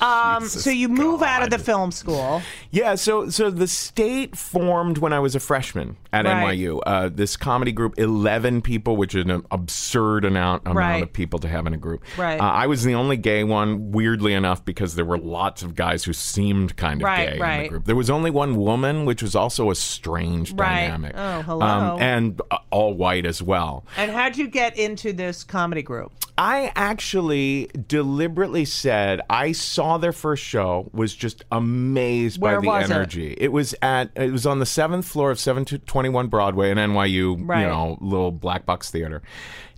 [0.00, 0.40] God.
[0.42, 2.42] um, so you move out of the film school.
[2.70, 6.58] Yeah, so so the state formed when I was a freshman at Right.
[6.58, 6.80] NYU.
[6.86, 11.02] Uh, this comedy group, eleven people, which is an absurd amount amount Right.
[11.02, 12.02] of people to have in a group.
[12.16, 12.40] Right.
[12.40, 16.04] Uh, I was the only gay one, weirdly enough, because there were lots of guys
[16.04, 17.84] who seemed kind of Right, gay in the group.
[17.84, 21.12] There was only one woman, which was also a strange dynamic.
[21.16, 21.66] Oh, hello.
[21.66, 23.84] Um, and uh, all white as well.
[23.96, 26.12] And how'd you get into this comedy group?
[26.40, 32.66] I actually deliberately said I saw their first show, was just amazed Where by the
[32.68, 32.94] was it?
[32.94, 33.34] energy.
[33.38, 33.48] It?
[33.52, 35.64] was at it was on the seventh floor of seven
[35.98, 37.62] twenty one Broadway in NYU, Right.
[37.62, 39.20] you know, little black box theater.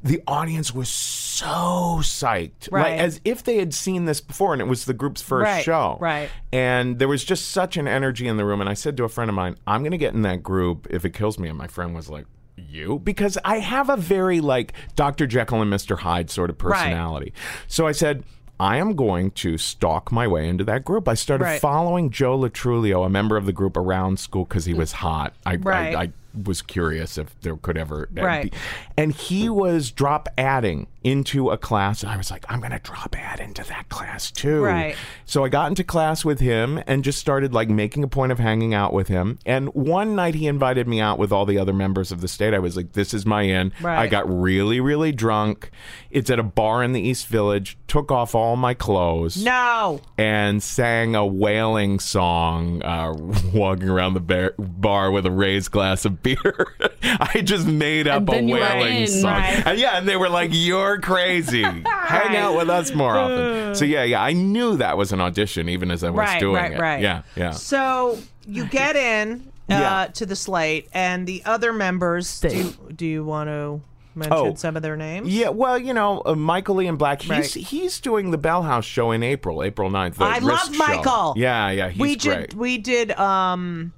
[0.03, 2.91] The audience was so psyched, Right.
[2.93, 5.65] like as if they had seen this before, and it was the group's first Right,
[5.65, 5.97] show.
[5.99, 6.29] right.
[6.53, 8.61] And there was just such an energy in the room.
[8.61, 10.87] And I said to a friend of mine, I'm going to get in that group
[10.91, 11.49] if it kills me.
[11.49, 12.99] And my friend was like, You?
[13.03, 15.27] Because I have a very like Dr.
[15.27, 15.99] Jekyll and Mr.
[16.01, 17.33] Hyde sort of personality.
[17.67, 18.25] So I said,
[18.61, 21.09] I am going to stalk my way into that group.
[21.09, 21.61] I started Right.
[21.61, 24.79] following Joe Lo Truglio, a member of the group, around school because he mm.
[24.79, 25.33] was hot.
[25.47, 25.97] I, Right.
[25.97, 26.13] I, I
[26.45, 28.51] was curious if there could ever Right.
[28.51, 28.59] be.
[28.97, 32.03] And he was drop adding into a class.
[32.03, 34.63] And I was like, I'm going to drop add into that class too.
[34.63, 34.95] Right.
[35.25, 38.39] So I got into class with him and just started like making a point of
[38.39, 39.39] hanging out with him.
[39.47, 42.53] And one night he invited me out with all the other members of the state.
[42.53, 43.73] I was like, this is my in.
[43.81, 43.99] Right.
[43.99, 45.71] I got really, really drunk.
[46.11, 50.01] It's at a bar in the East Village, took off all my clothes No.
[50.19, 53.15] and sang a wailing song, uh,
[53.55, 56.75] walking around the bar, bar with a raised glass of beer.
[57.03, 59.31] I just made up a wailing in, song.
[59.33, 59.63] right.
[59.67, 61.63] And yeah, and they were like, "You're crazy.
[61.87, 65.69] Hang out with us more often." So yeah, yeah, I knew that was an audition,
[65.69, 66.79] even as I was Right, doing right, it.
[66.81, 67.01] right.
[67.03, 67.51] Yeah, yeah.
[67.53, 70.07] So you get in uh, Yeah.
[70.15, 72.41] to the State, and the other members.
[72.41, 73.81] Do you, do you want to
[74.17, 74.55] mention Oh.
[74.55, 75.29] some of their names?
[75.29, 77.47] Yeah, well, you know, uh, Michael Ian Black, he's Right.
[77.67, 80.17] he's doing the Bell House show in April, April 9th.
[80.17, 80.79] the I love show.
[80.87, 81.35] Michael.
[81.37, 82.51] Yeah, yeah, he's we great.
[82.51, 82.55] did.
[82.59, 83.13] We did.
[83.13, 83.93] Um,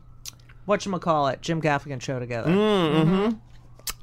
[0.67, 1.41] what you call it?
[1.43, 2.51] Jim Gaffigan show together.
[2.51, 3.39] Mm.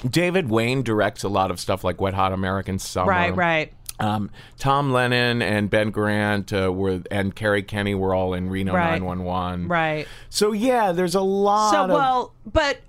[0.10, 3.10] David Wain directs a lot of stuff like Wet Hot American Summer.
[3.10, 3.36] Right.
[3.36, 3.74] Right.
[4.00, 8.74] Um, Tom Lennon and Ben Garant uh, were, and Kerri Kenney were all in Reno
[8.74, 8.92] Right.
[9.02, 9.68] 911.
[9.68, 10.08] Right.
[10.30, 11.90] So yeah, there's a lot So of.
[11.90, 12.80] well, but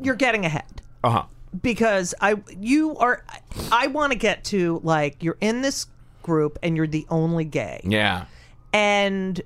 [0.00, 0.82] you're getting ahead.
[1.04, 1.24] uh huh.
[1.62, 3.24] because I you are
[3.70, 5.86] I want to get to like you're in this
[6.24, 8.24] group and you're the only gay Yeah.
[8.72, 9.40] and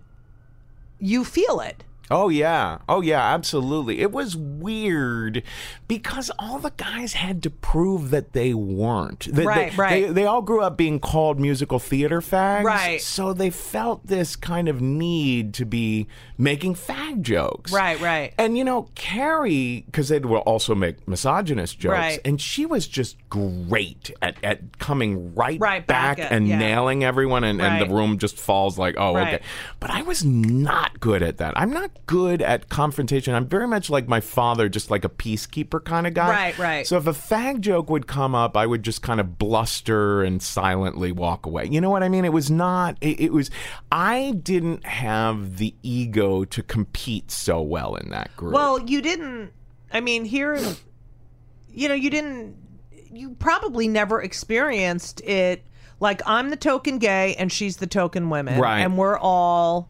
[0.98, 1.84] you feel it.
[2.10, 2.78] Oh yeah.
[2.88, 4.00] Oh yeah, absolutely.
[4.00, 5.42] It was weird
[5.88, 9.26] because all the guys had to prove that they weren't.
[9.34, 10.06] That Right, they, right.
[10.08, 12.64] They, they all grew up being called musical theater fags.
[12.64, 13.00] Right.
[13.00, 17.72] So they felt this kind of need to be making fag jokes.
[17.72, 18.34] Right, right.
[18.38, 22.20] And you know, Kerri, because they will also make misogynist jokes, Right.
[22.24, 26.58] and she was just great at, at coming right, Right back, back at- and yeah.
[26.58, 29.34] nailing everyone, and, and the room just falls like, oh, Right.
[29.34, 29.44] okay.
[29.80, 31.54] But I was not good at that.
[31.56, 33.34] I'm not good at confrontation.
[33.34, 36.28] I'm very much like my father, just like a peacekeeper kind of guy.
[36.28, 36.86] Right, right.
[36.86, 40.42] So if a fag joke would come up, I would just kind of bluster and
[40.42, 41.66] silently walk away.
[41.66, 42.24] You know what I mean?
[42.24, 43.50] It was not, it, it was,
[43.90, 48.52] I didn't have the ego to compete so well in that group.
[48.52, 49.52] Well, you didn't
[49.92, 50.58] I mean here
[51.72, 52.56] you know you didn't
[53.12, 55.64] you probably never experienced it
[56.00, 58.80] like I'm the token gay and she's the token women Right.
[58.80, 59.88] and we're all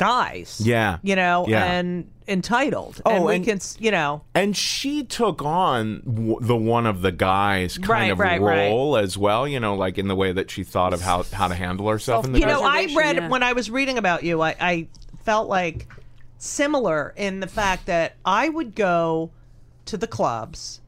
[0.00, 0.60] guys.
[0.64, 0.96] Yeah.
[1.02, 1.64] You know, Yeah.
[1.64, 3.02] and entitled.
[3.04, 7.02] Oh, and we and- can, you know, And she took on w- the one of
[7.02, 8.68] the guys kind Right, of right, right.
[8.70, 11.48] role as well, you know, like in the way that she thought of how, how
[11.48, 13.28] to handle herself in the you know, I read yeah.
[13.28, 14.86] when I was reading about you, I, I
[15.22, 15.86] felt like
[16.38, 19.30] similar in the fact that I would go
[19.84, 20.80] to the clubs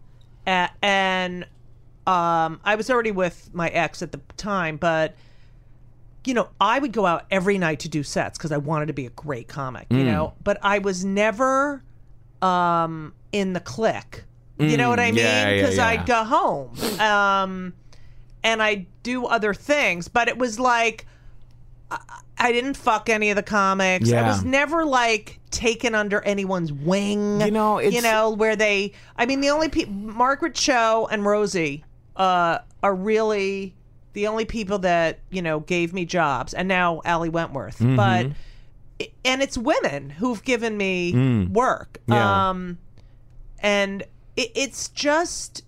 [0.47, 1.45] a and
[2.07, 5.15] um, I was already with my ex at the time, but
[6.25, 8.93] you know, I would go out every night to do sets because I wanted to
[8.93, 9.99] be a great comic, Mm.
[9.99, 11.83] you know, but I was never
[12.41, 14.25] um, in the clique.
[14.59, 15.25] You know what I Mm, mean?
[15.25, 15.87] yeah, yeah, Because yeah.
[15.87, 16.79] I'd go home.
[17.01, 17.73] Um,
[18.45, 21.07] and I'd do other things, but it was like
[21.91, 21.99] I,
[22.39, 24.13] I didn't fuck any of the comics.
[24.13, 27.41] I was never like taken under anyone's wing.
[27.41, 28.93] You know, you know where they.
[29.17, 31.85] I mean, the only people Margaret Cho and Rosie
[32.17, 33.75] uh, are really
[34.13, 37.97] the only people that you know gave me jobs, and now Allie Wentworth, Mm-hmm.
[37.97, 38.27] but.
[39.25, 41.99] And it's women who've given me work.
[42.07, 42.15] Mm.
[42.15, 42.51] Yeah.
[42.51, 42.79] Um,
[43.59, 44.03] and
[44.37, 45.65] it, it's just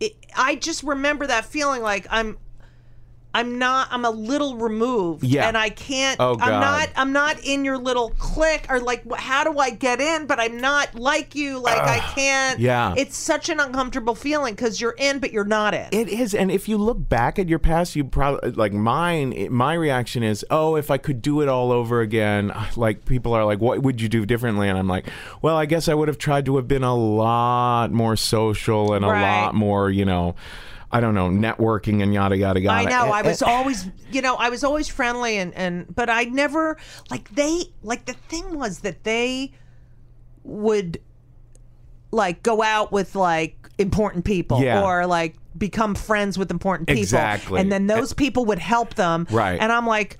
[0.00, 2.36] it, i just remember that feeling like i'm
[3.34, 3.88] I'm not.
[3.90, 5.24] I'm a little removed.
[5.24, 5.48] Yeah.
[5.48, 6.18] And I can't.
[6.20, 6.88] Oh, I'm not.
[6.96, 9.02] I'm not in your little clique or like.
[9.14, 10.26] How do I get in?
[10.26, 11.58] But I'm not like you.
[11.58, 12.60] Like I can't.
[12.60, 12.94] yeah.
[12.96, 15.88] It's such an uncomfortable feeling because you're in, but you're not in.
[15.92, 19.32] It is, and if you look back at your past, you probably like mine.
[19.32, 23.32] it- My reaction is, oh, if I could do it all over again, like people
[23.34, 24.68] are like, what would you do differently?
[24.68, 25.06] And I'm like,
[25.42, 29.04] well, I guess I would have tried to have been a lot more social and
[29.04, 29.20] a Right.
[29.42, 30.34] lot more, you know,
[30.94, 32.78] I don't know, networking and yada yada yada.
[32.78, 33.04] I know.
[33.06, 36.24] And- I was and- always, you know, I was always friendly and and, but I
[36.24, 36.76] never
[37.10, 39.52] like they like the thing was that they
[40.44, 41.00] would
[42.12, 44.82] like go out with like important people Yeah.
[44.84, 47.60] or like become friends with important people, Exactly.
[47.60, 47.94] and then eh.
[47.96, 49.58] those people would help them, Right.
[49.60, 50.18] And I'm like,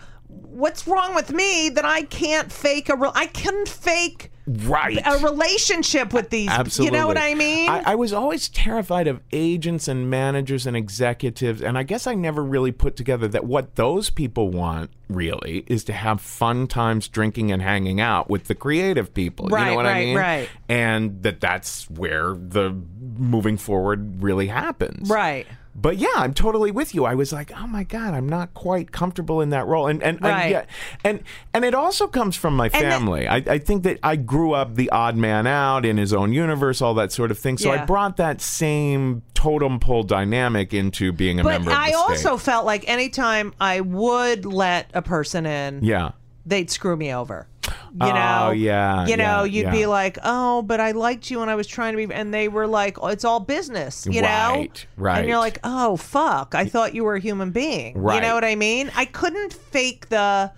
[0.55, 2.97] what's wrong with me that I can't fake a?
[2.97, 4.31] Re- I couldn't fake.
[4.47, 6.97] right A relationship with these, Absolutely.
[6.97, 7.69] you know what I mean?
[7.69, 12.15] I, I was always terrified of agents and managers and executives, and I guess I
[12.15, 17.09] never really put together that what those people want really is to have fun times
[17.09, 19.47] drinking and hanging out with the creative people.
[19.51, 20.17] you know what I mean?
[20.17, 20.49] right.
[20.69, 22.75] And that that's where the
[23.17, 25.09] moving forward really happens.
[25.09, 25.47] right.
[25.77, 27.05] But yeah, I'm totally with you.
[27.05, 30.25] I was like, oh my god, I'm not quite comfortable in that role, and and
[30.25, 30.65] I, yeah,
[31.03, 31.21] and
[31.53, 33.27] and it also comes from my family.
[33.27, 36.81] I, I think that I grew up the odd man out in his own universe,
[36.81, 37.59] all that sort of thing.
[37.59, 41.71] So I brought that same totem pole dynamic into being a But member.
[41.73, 46.13] I of the also felt like anytime I would let a person in, yeah.
[46.47, 47.49] they'd screw me over.
[47.93, 49.71] You Oh, know, yeah, You know, yeah, you'd yeah.
[49.71, 52.49] be like, "Oh, but I liked you, and I was trying to be," and they
[52.49, 54.29] were like, oh, "It's all business," you know.
[54.29, 55.19] Right, right.
[55.21, 56.55] And you're like, "Oh, fuck!
[56.55, 58.17] I thought you were a human being." right.
[58.17, 58.91] You know what I mean?
[58.97, 60.51] I couldn't fake the.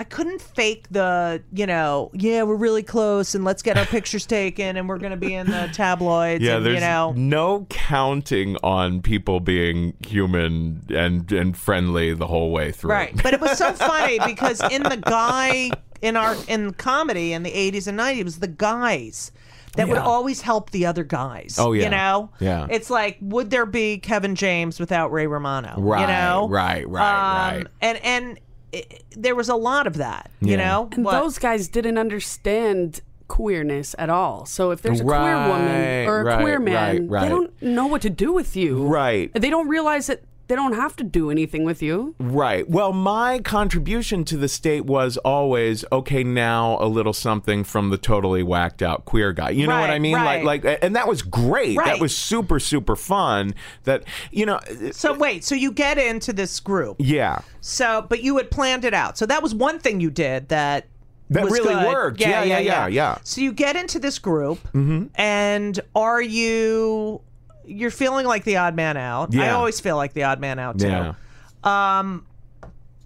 [0.00, 4.26] I couldn't fake the, you know, yeah, we're really close and let's get our pictures
[4.38, 6.40] taken and we're going to be in the tabloids.
[6.44, 12.28] Yeah, and, there's you know, no counting on people being human and and friendly the
[12.28, 12.92] whole way through.
[12.92, 13.20] Right.
[13.20, 17.50] But it was so funny because in the guy in our in comedy in the
[17.50, 19.32] 80s and 90s it was the guys
[19.76, 21.56] that would always help the other guys.
[21.58, 21.84] Oh, yeah.
[21.84, 22.30] You know?
[22.40, 22.66] Yeah.
[22.68, 25.74] It's like would there be Kevin James without Ray Romano?
[25.78, 26.48] Right, You know?
[26.48, 27.66] right, right, um, right.
[27.80, 28.40] And and
[28.72, 30.88] it, there was a lot of that, you know?
[30.92, 34.46] And What- those guys didn't understand queerness at all.
[34.46, 37.22] So if there's a queer woman or a right, queer man, right, right.
[37.22, 38.86] they don't know what to do with you.
[38.86, 39.30] Right.
[39.34, 42.14] They don't realize that they don't have to do anything with you.
[42.18, 42.68] Right.
[42.68, 46.24] Well, my contribution to the State was always okay.
[46.24, 49.50] Now a little something from the totally whacked out queer guy.
[49.50, 50.14] You know what I mean?
[50.14, 50.44] right.
[50.44, 51.76] Like, like, and that was great.
[51.76, 53.54] That was super, super fun.
[53.84, 54.58] That you know,
[54.92, 56.96] so uh, wait, so you get into this group.
[56.98, 57.40] yeah.
[57.60, 59.18] So but you had planned it out.
[59.18, 60.86] So that was one thing you did that
[61.30, 61.86] That was really good.
[61.86, 62.20] worked.
[62.20, 63.18] Yeah, yeah, yeah, yeah.
[63.22, 65.06] So you get into this group, mm-hmm.
[65.14, 67.20] and are you?
[67.68, 69.34] You're feeling like the odd man out.
[69.34, 70.88] I always feel like the odd man out too.
[70.88, 71.14] Yeah.
[71.62, 72.26] Um,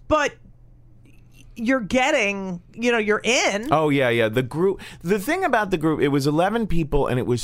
[0.07, 0.33] but
[1.55, 3.67] you're getting, you know, you're in.
[3.71, 4.29] Oh yeah, yeah.
[4.29, 4.81] The group.
[5.01, 7.41] The thing about the group, it was eleven people, and it was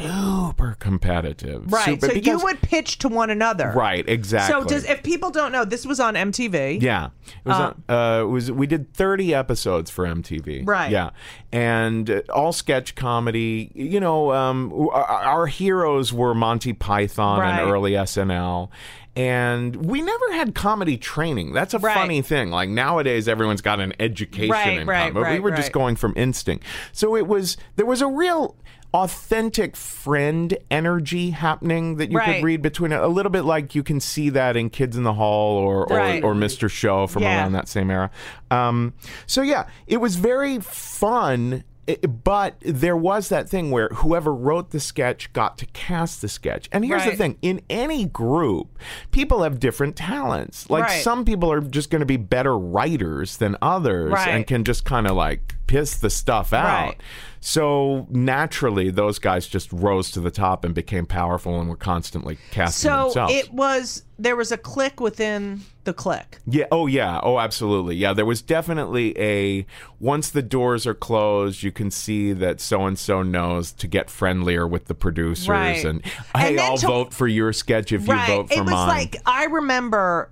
[0.00, 1.72] super competitive.
[1.72, 1.84] right.
[2.00, 3.72] Super, so you would pitch to one another.
[3.74, 4.08] Right.
[4.08, 4.62] Exactly.
[4.62, 6.80] So does if people don't know, this was on MTV.
[6.82, 7.56] Yeah, it was.
[7.56, 10.66] on- uh, it was we did thirty episodes for MTV.
[10.66, 10.90] Right.
[10.90, 11.10] Yeah,
[11.52, 13.70] and uh, all sketch comedy.
[13.74, 17.60] You know, um, our, our heroes were Monty Python Right.
[17.60, 18.68] and early SNL.
[19.14, 21.52] And we never had comedy training.
[21.52, 21.92] That's a Right.
[21.94, 22.50] funny thing.
[22.50, 25.70] Like nowadays, everyone's got an education Right, in right, comedy, but we right, were just
[25.72, 26.64] going from instinct.
[26.92, 28.56] So it was there was a real
[28.94, 32.36] authentic friend energy happening that you Right.
[32.36, 33.00] could read between it.
[33.00, 35.96] a little bit like you can see that in Kids in the Hall or or,
[35.96, 36.22] Right.
[36.22, 36.70] or Mr.
[36.70, 37.40] Show from Yeah.
[37.42, 38.10] around that same era.
[38.50, 38.92] Um,
[39.26, 41.64] so yeah, it was very fun.
[41.88, 46.28] i- But there was that thing where whoever wrote the sketch got to cast the
[46.28, 46.68] sketch.
[46.70, 47.18] And here's the Right.
[47.18, 48.78] thing in any group,
[49.10, 50.70] people have different talents.
[50.70, 51.02] Like Right.
[51.02, 54.28] some people are just going to be better writers than others Right.
[54.28, 56.64] and can just kind of like piss the stuff out.
[56.88, 57.00] Right.
[57.40, 62.38] So naturally, those guys just rose to the top and became powerful and were constantly
[62.52, 63.34] casting So themselves.
[63.34, 66.38] it was there was a click within the click.
[66.46, 66.66] Yeah.
[66.70, 67.18] Oh, yeah.
[67.22, 67.96] Oh, absolutely.
[67.96, 68.12] Yeah.
[68.12, 69.66] There was definitely a
[69.98, 74.08] once the doors are closed, you can see that so and so knows to get
[74.10, 75.84] friendlier with the producers Right.
[75.84, 76.02] and
[76.34, 78.58] And hey, then I'll to- vote for your sketch if you vote for mine.
[78.58, 78.88] it was mine.
[78.88, 80.30] like I remember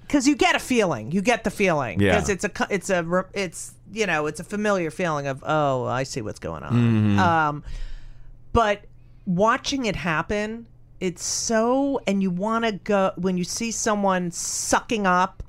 [0.00, 2.14] because you get a feeling, you get the feeling Yeah.
[2.14, 6.02] because it's a it's a it's you know it's a familiar feeling of oh I
[6.02, 6.72] see what's going on.
[6.72, 7.18] Mm-hmm.
[7.18, 7.64] Um,
[8.52, 8.82] but
[9.26, 10.66] watching it happen,
[11.00, 15.42] it's so and you want to go when you see someone sucking up.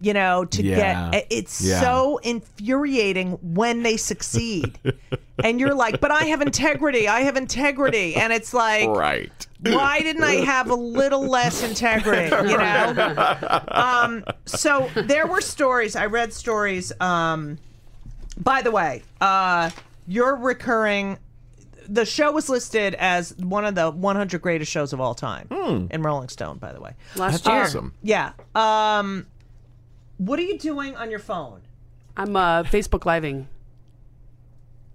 [0.00, 1.10] You know, to Yeah.
[1.12, 1.80] get it's Yeah.
[1.80, 4.78] so infuriating when they succeed.
[5.44, 7.08] and you're like, but I have integrity.
[7.08, 8.14] I have integrity.
[8.14, 9.46] And it's like, right.
[9.60, 12.24] why didn't I have a little less integrity?
[12.50, 13.64] You know.
[13.68, 15.96] Um, so there were stories.
[15.96, 16.92] I read stories.
[17.00, 17.56] Um,
[18.38, 19.70] by the way, uh,
[20.06, 21.18] you're recurring.
[21.88, 25.48] The show was listed as one of the 100 greatest shows of all time
[25.90, 26.58] in Rolling Stone.
[26.58, 27.94] By the way, Last That's year, awesome.
[28.02, 28.32] yeah.
[28.54, 29.26] Um,
[30.16, 31.60] what are you doing on your phone?
[32.16, 33.48] I'm uh, Facebook living.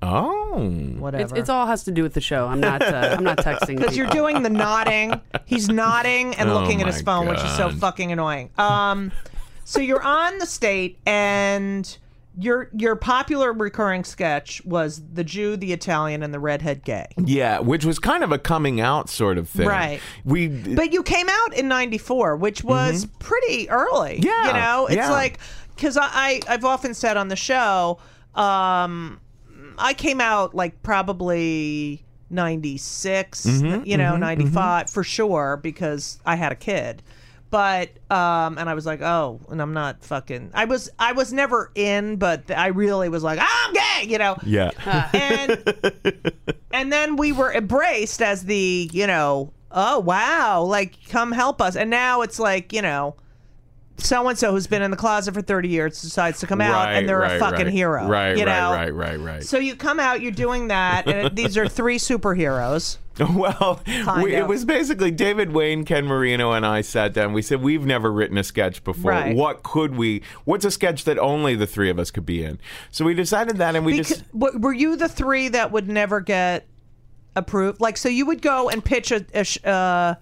[0.02, 0.58] Oh.
[0.98, 1.24] Whatever.
[1.24, 2.48] It's, it's all has to do with the show.
[2.48, 2.82] I'm not.
[2.82, 3.78] Uh, I'm not texting.
[3.80, 4.28] because you're people.
[4.30, 5.20] doing the nodding.
[5.46, 7.80] He's nodding and Oh looking at his my phone, which is so God.
[7.80, 8.50] fucking annoying.
[8.58, 9.12] Um,
[9.66, 11.98] so you're on the State, and
[12.38, 17.08] your your popular recurring sketch was the Jew, the Italian, and the redhead gay.
[17.18, 19.68] Yeah, which was kind of a coming out sort of thing.
[19.68, 20.00] Right.
[20.24, 24.20] We But you came out in '94, which was pretty early.
[24.20, 24.26] Mm-hmm.
[24.26, 25.12] Yeah, you know, it's yeah.
[25.12, 25.40] like
[25.76, 28.00] because I, I I've often said on the show,
[28.36, 29.20] um,
[29.78, 32.06] I came out like probably.
[32.32, 37.02] 96 Mm-hmm, you know 95 for sure because i had a kid
[37.50, 41.34] but um and i was like oh and i'm not fucking i was i was
[41.34, 44.72] never in but i really was like i'm gay you know yeah.
[45.14, 46.34] and
[46.72, 51.76] and then we were embraced as the you know oh wow like come help us
[51.76, 53.16] and now it's like you know
[53.98, 56.86] so and so who's been in the closet for 30 years decides to come out
[56.86, 57.74] Right, and they're right, a fucking right.
[57.74, 59.44] hero Right, you right, know right, right, right.
[59.44, 62.98] so you come out you're doing that and these are three superheroes
[63.40, 63.82] Well,
[64.22, 67.34] we, it was basically David Wain, Ken Marino, and I sat down.
[67.34, 69.12] We said we've never written a sketch before.
[69.12, 69.36] Right.
[69.36, 70.24] What could we?
[70.46, 72.60] What's a sketch that only the three of us could be in?
[72.92, 76.20] So we decided that, and we Because, just were you the three that would never
[76.20, 76.68] get
[77.36, 80.16] approved like so you would go and pitch a a, sh- uh,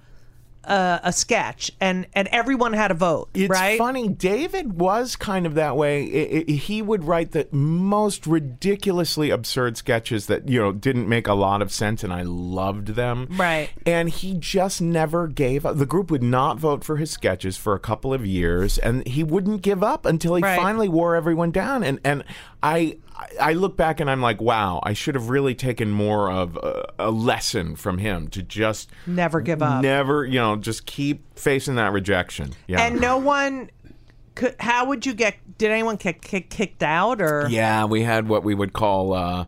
[0.67, 4.09] uh, a sketch and and everyone had a vote It's right funny.
[4.09, 6.03] David was kind of that way.
[6.03, 11.27] I- I- he would write the most ridiculously absurd sketches that you know didn't make
[11.27, 13.27] a lot of sense, and I loved them.
[13.31, 13.69] Right.
[13.85, 15.77] And he just never gave up.
[15.77, 19.23] The group would not vote for his sketches for a couple of years, and he
[19.23, 20.59] wouldn't give up until he Right.
[20.59, 21.83] finally wore everyone down.
[21.83, 22.23] And and
[22.61, 22.97] I
[23.41, 26.85] I look back and I'm like, wow, I should have really taken more of a,
[26.99, 31.75] a lesson from him to just never give up never, you know, just keep facing
[31.75, 32.53] that rejection.
[32.67, 32.81] Yeah.
[32.81, 33.69] and no one
[34.35, 38.27] could how would you get did anyone get kick, kicked out or Yeah, we had
[38.27, 39.45] what we would call uh,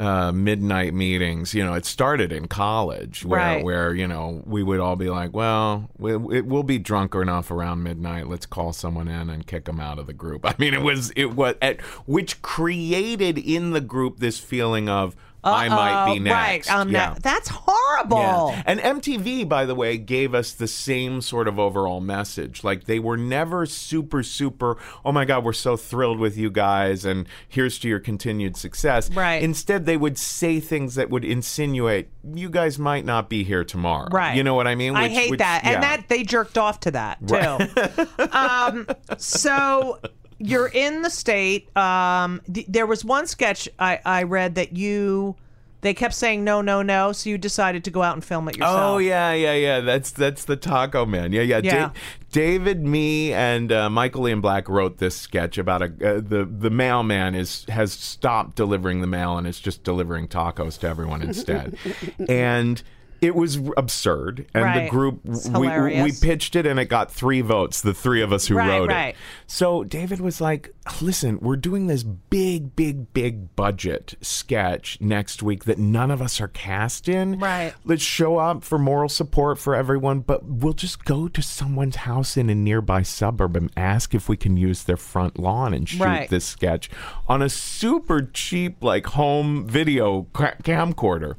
[0.00, 1.52] uh, midnight meetings.
[1.54, 3.64] You know, it started in college where, Right.
[3.64, 7.50] where you know we would all be like, "Well, we, it, we'll be drunk enough
[7.50, 8.26] around midnight.
[8.26, 11.12] Let's call someone in and kick them out of the group." I mean, it was
[11.16, 16.68] it was at, which created in the group this feeling of I might be next.
[16.68, 17.14] right um, yeah.
[17.14, 18.18] that, that's horrible
[18.50, 18.62] Yeah.
[18.66, 22.62] And MTV, by the way, gave us the same sort of overall message.
[22.62, 27.04] Like they were never super, super, oh my God, we're so thrilled with you guys
[27.04, 29.10] and here's to your continued success.
[29.10, 29.42] Right.
[29.42, 34.08] Instead, they would say things that would insinuate you guys might not be here tomorrow.
[34.10, 34.36] Right.
[34.36, 34.94] You know what I mean?
[34.96, 35.62] I hate which- that.
[35.64, 35.72] yeah.
[35.72, 38.28] And that they jerked off to that too.
[38.32, 38.86] um,
[39.18, 39.98] so
[40.40, 41.74] you're in the State.
[41.76, 45.36] Um, th- there was one sketch I, I read that you
[45.82, 47.12] they kept saying no, no, no.
[47.12, 48.80] So you decided to go out and film it yourself.
[48.80, 49.80] Oh yeah, yeah, yeah.
[49.80, 51.32] That's that's the Taco Man.
[51.32, 51.60] Yeah, yeah.
[51.62, 51.86] Yeah.
[51.88, 51.92] Da-
[52.32, 56.70] David, me, and uh, Michael Ian Black wrote this sketch about a uh, the the
[56.70, 61.76] mailman is has stopped delivering the mail and is just delivering tacos to everyone instead,
[62.28, 62.82] and.
[63.20, 67.82] It was absurd, and the group we, we pitched it, and it got three votes.
[67.82, 69.08] The three of us who Right, wrote right.
[69.08, 69.16] it.
[69.46, 75.64] So David was like, "Listen, we're doing this big, big, big budget sketch next week
[75.64, 77.38] that none of us are cast in.
[77.38, 77.74] Right.
[77.84, 82.36] Let's show up for moral support for everyone, but we'll just go to someone's house
[82.38, 86.00] in a nearby suburb and ask if we can use their front lawn and shoot
[86.02, 86.28] Right.
[86.30, 86.88] this sketch
[87.28, 91.34] on a super cheap, like home video ca- camcorder.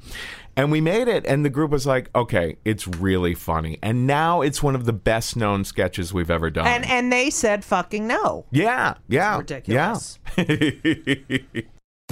[0.62, 4.42] And we made it, and the group was like, "Okay, it's really funny." And now
[4.42, 6.68] it's one of the best known sketches we've ever done.
[6.68, 8.46] And and they said fucking no.
[8.52, 10.20] yeah, yeah, Ridiculous.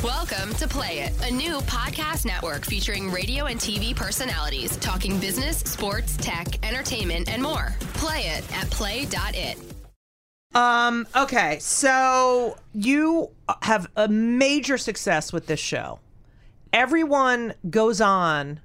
[0.03, 5.59] Welcome to Play It, a new podcast network featuring radio and TV personalities talking business,
[5.59, 7.75] sports, tech, entertainment, and more.
[7.93, 9.59] Play it at play.it.
[10.55, 11.05] Um.
[11.15, 11.59] Okay.
[11.59, 13.29] So you
[13.61, 15.99] have a major success with this show.
[16.73, 18.59] Everyone goes on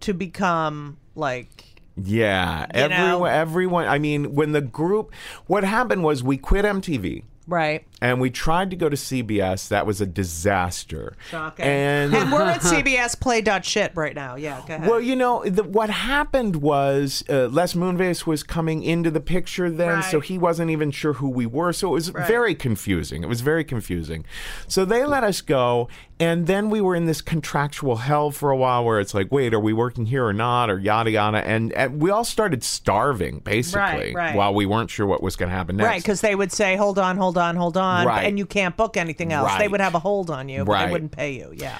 [0.00, 1.64] to become like
[1.96, 2.96] Yeah, You know?
[2.96, 3.86] everyone, everyone.
[3.86, 5.12] I mean, when the group,
[5.46, 7.84] what happened was we quit MTV right.
[8.00, 9.68] And we tried to go to CBS.
[9.68, 11.16] That was a disaster.
[11.30, 11.64] Shocking.
[11.64, 14.36] And, And we're at CBS Play dot shit right now.
[14.36, 14.88] Yeah, go ahead.
[14.88, 19.70] well, you know, the, what happened was uh, Les Moonves was coming into the picture
[19.70, 21.72] then, so he wasn't even sure who we were.
[21.72, 23.22] So it was very confusing.
[23.22, 24.24] It was very confusing.
[24.66, 25.88] So they let us go,
[26.20, 29.52] and then we were in this contractual hell for a while where it's like, wait,
[29.54, 33.40] are we working here or not, or yada yada, and, and we all started starving
[33.40, 34.34] basically Right, right.
[34.36, 35.86] while we weren't sure what was going to happen next.
[35.88, 38.24] Right, because they would say, "Hold on, hold on, hold on," Right.
[38.26, 39.56] and you can't book anything else.
[39.58, 40.86] They would have a hold on you, but Right.
[40.86, 41.52] they wouldn't pay you.
[41.54, 41.78] Yeah,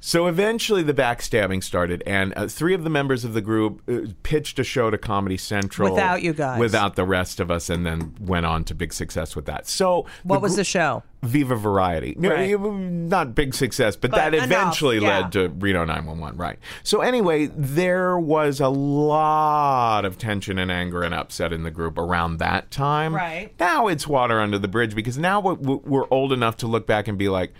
[0.00, 4.12] So eventually the backstabbing started, and uh, three of the members of the group uh,
[4.22, 6.58] pitched a show to Comedy Central Without you guys.
[6.58, 9.66] without the rest of us, and then went on to big success with that.
[9.68, 11.02] So what was gr- the show?
[11.22, 12.14] Viva Variety.
[12.18, 12.58] Right.
[12.58, 15.20] not big success, but, But that enough, eventually yeah.
[15.20, 16.58] led to Reno 911, right.
[16.82, 21.98] So anyway, there was a lot of tension and anger and upset in the group
[21.98, 23.14] around that time.
[23.14, 23.52] Right.
[23.60, 27.06] Now it's water under the bridge because now we- we're old enough to look back
[27.06, 27.52] and be like,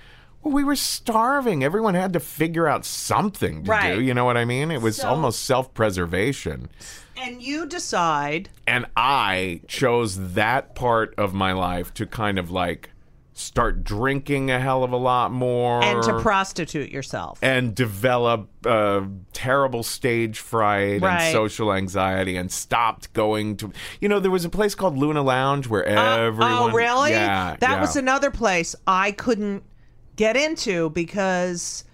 [0.43, 1.63] well, we were starving.
[1.63, 3.95] Everyone had to figure out something to Right.
[3.97, 4.01] do.
[4.01, 4.71] You know what I mean?
[4.71, 6.71] It was So- almost self preservation.
[7.15, 8.49] And you decide.
[8.67, 12.89] And I chose that part of my life to kind of like
[13.41, 17.39] start drinking a hell of a lot more and to prostitute yourself.
[17.43, 21.23] and develop uh, terrible stage fright Right.
[21.23, 25.23] and social anxiety and stopped going to you know there was a place called Luna
[25.23, 27.11] Lounge where everyone oh, really?
[27.11, 27.81] yeah that yeah.
[27.81, 29.63] was another place I couldn't
[30.17, 31.85] get into because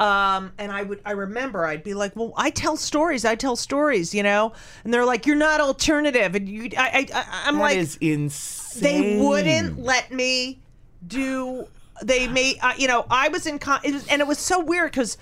[0.00, 3.24] um and I would I remember I'd be like, "Well, I tell stories.
[3.24, 4.52] I tell stories, you know?"
[4.84, 7.96] And they're like, "You're not alternative." And you I I, I I'm That like is
[8.00, 10.60] insane they wouldn't let me
[11.08, 11.66] do
[12.04, 14.60] they made uh, you know i was in con- it was, and it was so
[14.60, 15.18] weird because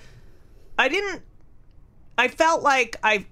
[0.77, 1.23] i didn't
[2.17, 3.25] i felt like i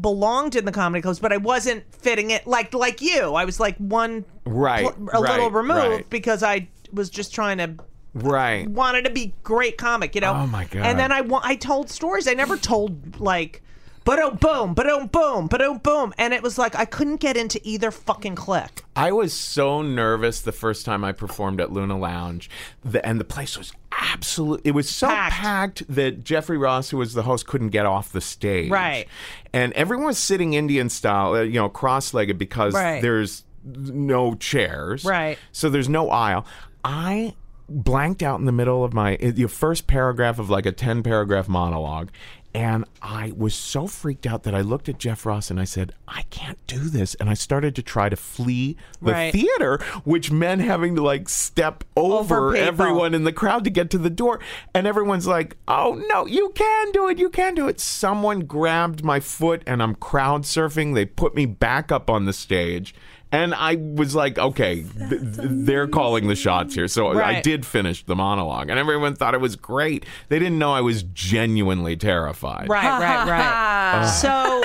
[0.00, 3.60] belonged in the comedy clubs but i wasn't fitting it like like you i was
[3.60, 6.10] like one Right, pl- a little removed right.
[6.10, 7.74] because i was just trying to
[8.14, 10.82] right wanted to be great comic you know Oh, my God.
[10.86, 13.62] and then i wa- i told stories i never told like
[14.04, 17.36] but boom but oh boom but oh boom and it was like i couldn't get
[17.36, 21.96] into either fucking click I was so nervous the first time I performed at Luna
[21.98, 22.50] Lounge,
[22.84, 24.60] the, and the place was absolute.
[24.62, 25.32] It was so Packed.
[25.32, 25.82] packed.
[25.94, 28.70] that Jeffrey Ross, who was the host, couldn't get off the stage.
[28.70, 29.06] Right.
[29.54, 33.00] and everyone was sitting Indian style, uh, you know, cross-legged because Right.
[33.00, 35.02] there's no chairs.
[35.04, 35.38] Right.
[35.50, 36.44] So there's no aisle.
[36.84, 37.34] I
[37.70, 41.48] blanked out in the middle of my the first paragraph of like a 10 paragraph
[41.48, 42.10] monologue
[42.52, 45.92] and I was so freaked out that I looked at Jeff Ross and I said,
[46.08, 47.14] I can't do this.
[47.16, 49.32] And I started to try to flee the Right.
[49.32, 53.88] theater, which meant having to like step over, Over everyone in the crowd to get
[53.90, 54.40] to the door.
[54.74, 57.18] And everyone's like, oh no, you can do it.
[57.18, 57.78] You can do it.
[57.78, 60.94] Someone grabbed my foot and I'm crowd surfing.
[60.94, 62.94] They put me back up on the stage.
[63.32, 66.88] And I was like, okay, th- th- they're calling the shots here.
[66.88, 70.04] So I did finish the monologue, and everyone thought it was great.
[70.28, 72.68] They didn't know I was genuinely terrified.
[72.68, 74.04] Right, right, right.
[74.20, 74.64] so,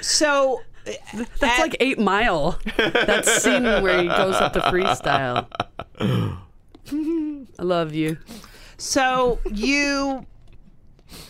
[0.00, 0.60] so
[1.40, 2.58] That's like Eight Mile.
[2.76, 5.48] that scene where he goes up to freestyle.
[7.58, 8.18] I love you.
[8.76, 10.26] so you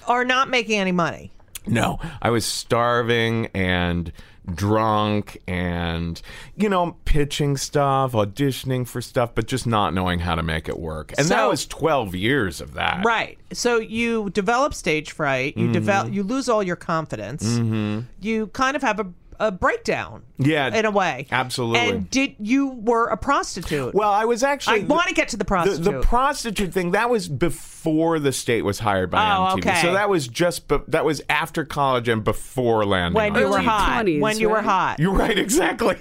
[0.07, 1.31] are not making any money.
[1.67, 4.13] No, I was starving and
[4.53, 6.21] drunk and,
[6.57, 10.79] you know, pitching stuff, auditioning for stuff, but just not knowing how to make it
[10.79, 11.15] work.
[11.17, 13.05] And that was 12 years of that.
[13.05, 13.39] Right.
[13.53, 15.57] So you develop stage fright.
[15.57, 16.07] You develop.
[16.09, 16.15] Mm-hmm.
[16.17, 17.45] You lose all your confidence.
[17.45, 18.01] Mm-hmm.
[18.21, 19.07] You kind of have a,
[19.41, 20.23] a breakdown.
[20.39, 21.27] Yeah, In a way.
[21.31, 21.81] absolutely.
[21.81, 23.95] And did you were a prostitute?
[23.95, 24.83] Well, I was actually.
[24.83, 25.85] I want to get to the the, prostitute.
[25.85, 29.59] the prostitute thing that was before the State was hired by Oh, MTV.
[29.59, 29.83] okay.
[29.83, 33.15] So that was just be, that was after college and before landing.
[33.15, 34.05] when on you were hot.
[34.07, 34.65] 20s, when you were right?
[34.65, 34.99] hot.
[35.01, 35.97] You're right, exactly.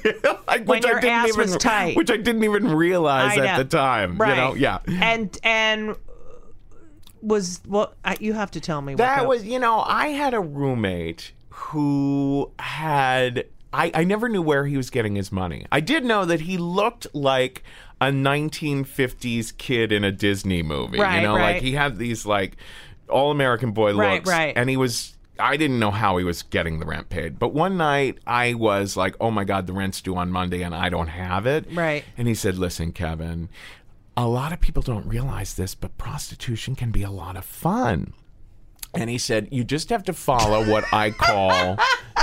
[0.48, 1.96] Like, When which I your didn't ass even, was tight.
[1.98, 3.64] Which I didn't even realize I at know.
[3.64, 4.18] the time.
[4.18, 4.30] Right.
[4.30, 4.80] You know, yeah.
[4.88, 5.96] And and
[7.22, 7.94] was well.
[8.04, 8.94] I, you have to tell me.
[8.94, 13.46] what That the- was, you know, I had a roommate who had.
[13.76, 15.66] I, I never knew where he was getting his money.
[15.72, 17.64] I did know that he looked like
[18.00, 21.00] a 1950s kid in a Disney movie.
[21.00, 21.54] Right, you know, right.
[21.54, 22.58] like he had these like
[23.10, 24.30] all American boy Right, looks.
[24.30, 24.54] right.
[24.56, 25.18] And he was.
[25.40, 27.40] I didn't know how he was getting the rent paid.
[27.40, 30.76] But one night I was like, oh my God, the rent's due on Monday and
[30.76, 31.66] I don't have it.
[31.74, 32.04] Right.
[32.16, 33.50] And he said, listen, Kevin,
[34.16, 38.14] a lot of people don't realize this, but prostitution can be a lot of fun.
[38.96, 41.78] And he said, You just have to follow what I call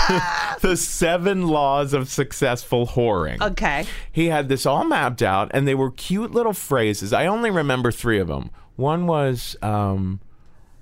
[0.60, 3.40] the seven laws of successful whoring.
[3.40, 3.86] Okay.
[4.12, 7.12] He had this all mapped out, and they were cute little phrases.
[7.12, 8.50] I only remember three of them.
[8.76, 10.20] One was, um,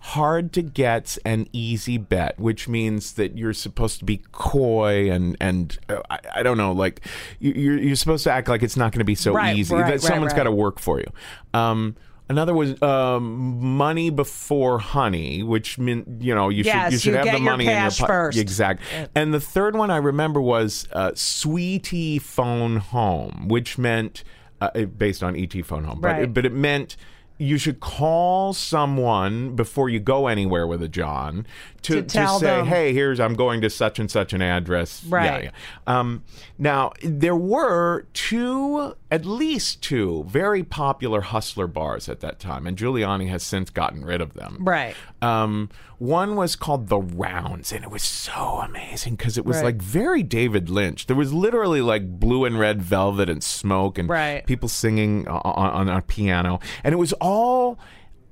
[0.00, 5.36] hard to get's an easy bet, which means that you're supposed to be coy and
[5.40, 7.00] and uh, I, I don't know, like
[7.40, 9.74] you- you're you're supposed to act like it's not going to be so Right, easy.
[9.74, 11.06] right, that right, someone's got to work for you.
[11.52, 11.96] Um,
[12.28, 17.10] another was um, money before honey, which meant you know you Yes, should you should
[17.12, 18.38] you have the money in your po- first.
[18.38, 18.82] Exact.
[19.14, 24.24] And the third one I remember was uh, Sweetie Phone Home, which meant
[24.60, 26.22] uh, based on ET Phone Home, but Right.
[26.24, 26.96] it, but it meant.
[27.40, 31.46] You should call someone before you go anywhere with a John
[31.82, 32.66] to, To tell say, them.
[32.66, 35.44] "Hey, here's I'm going to such and such an address." Yeah, Right.
[35.44, 35.50] yeah.
[35.86, 36.24] Um,
[36.58, 42.76] now there were two, at least two, very popular hustler bars at that time, and
[42.76, 44.58] Giuliani has since gotten rid of them.
[44.60, 44.94] Right.
[45.22, 49.64] Um, one was called the Rounds, and it was so amazing because it was Right.
[49.64, 51.06] like very David Lynch.
[51.06, 54.44] There was literally like blue and red velvet and smoke, and Right.
[54.46, 57.78] people singing on, on a piano, and it was all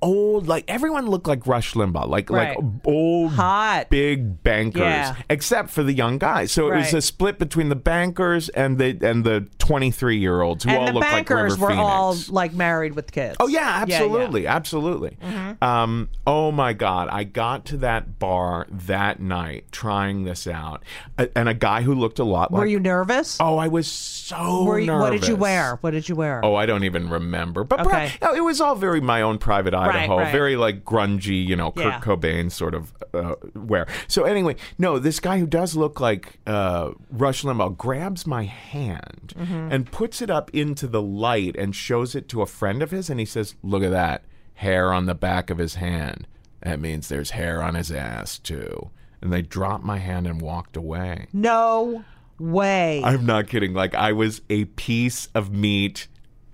[0.06, 0.46] old.
[0.48, 2.56] Like everyone looked like Rush Limbaugh, like Right.
[2.56, 3.86] like old, Hot.
[3.90, 5.14] big bankers, Yeah.
[5.28, 6.52] except for the young guys.
[6.52, 6.94] So it was Right.
[6.94, 10.76] a split between the bankers and the and the twenty three year olds who all
[10.78, 11.84] and the looked like River bankers were Phoenix.
[11.84, 13.36] all like married with kids.
[13.40, 13.82] Oh yeah.
[13.82, 13.92] Mm-hmm.
[13.92, 15.16] absolutely, absolutely.
[15.62, 20.82] Um, oh my god, I got to that bar that night trying this out,
[21.18, 22.60] A- and a guy who looked a lot like.
[22.60, 23.38] Were you nervous?
[23.40, 25.78] Oh, I was so Were you, what did you wear?
[25.80, 26.40] What did you wear?
[26.44, 27.64] Oh, I don't even remember.
[27.64, 28.12] But pro- Okay.
[28.22, 30.32] no, it was all very my own private Idaho, right.
[30.32, 32.00] very like grungy, you know, Kurt Yeah.
[32.00, 33.86] Cobain sort of uh, wear.
[34.08, 39.34] So anyway, no, this guy who does look like uh, Rush Limbaugh grabs my hand
[39.36, 39.72] Mm-hmm.
[39.72, 43.10] and puts it up into the light and shows it to a friend of his,
[43.10, 44.24] and he says, "Look at that
[44.54, 46.26] hair on the back of his hand.
[46.62, 48.90] That means there's hair on his ass too."
[49.20, 51.26] And they dropped my hand and walked away.
[51.32, 52.04] No
[52.38, 53.02] way.
[53.04, 53.72] I'm not kidding.
[53.74, 56.06] Like I was a piece of meat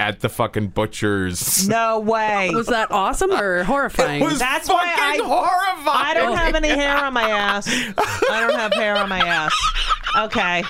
[0.02, 1.68] at the fucking butcher's.
[1.68, 2.50] no way.
[2.52, 4.20] Was that awesome or horrifying?
[4.22, 6.06] It was That's fucking why I- horrifying.
[6.06, 7.68] I don't have any hair on my ass.
[7.68, 9.52] I don't have hair on my ass.
[10.18, 10.64] Okay.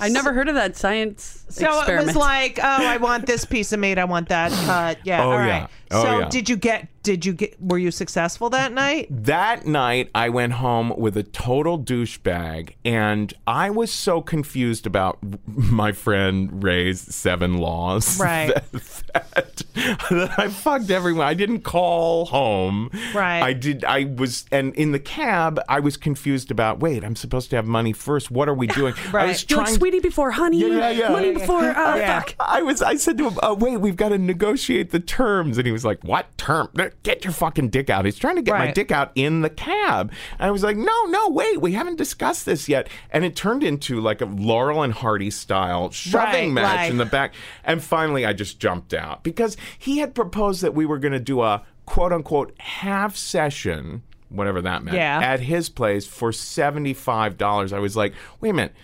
[0.00, 2.02] I never heard of that science So experiment.
[2.02, 3.98] it was like, oh, I want this piece of meat.
[3.98, 4.98] I want that cut.
[5.04, 5.24] Yeah.
[5.24, 5.68] Oh, all yeah.
[5.92, 5.98] Right.
[5.98, 6.28] Oh, so yeah.
[6.28, 6.88] did you get?
[7.02, 7.60] Did you get?
[7.60, 9.08] Were you successful that night?
[9.10, 15.18] That night, I went home with a total douchebag, and I was so confused about
[15.46, 18.20] my friend Ray's seven laws.
[18.22, 18.54] Right.
[18.54, 18.62] That,
[19.12, 19.62] that,
[20.10, 21.26] that I fucked everyone.
[21.26, 22.88] I didn't call home.
[23.14, 23.42] Right.
[23.42, 23.84] I did.
[23.84, 26.78] I was, and in the cab, I was confused about.
[26.80, 28.30] Wait, I'm supposed to have money first.
[28.30, 28.94] What are we doing?
[29.12, 31.08] I was You're like sweetie before honey, Yeah, yeah, yeah.
[31.08, 32.20] money Yeah, before uh, Yeah.
[32.20, 32.34] fuck.
[32.38, 32.80] I was.
[32.80, 35.81] I said to him, uh, "Wait, we've got to negotiate the terms." And he was
[35.84, 36.68] like, "What term?
[37.02, 40.12] Get your fucking dick out!" He's trying to get my dick out in the cab.
[40.38, 43.62] And I was like, "No, no, wait, we haven't discussed this yet." And it turned
[43.62, 46.90] into like a Laurel and Hardy style shoving Right, match right.
[46.90, 47.34] in the back.
[47.64, 51.20] And finally, I just jumped out because he had proposed that we were going to
[51.20, 54.02] do a quote unquote half session.
[54.28, 54.96] Whatever that meant.
[54.96, 55.20] Yeah.
[55.22, 57.72] At his place for $75.
[57.72, 58.74] I was like, wait a minute.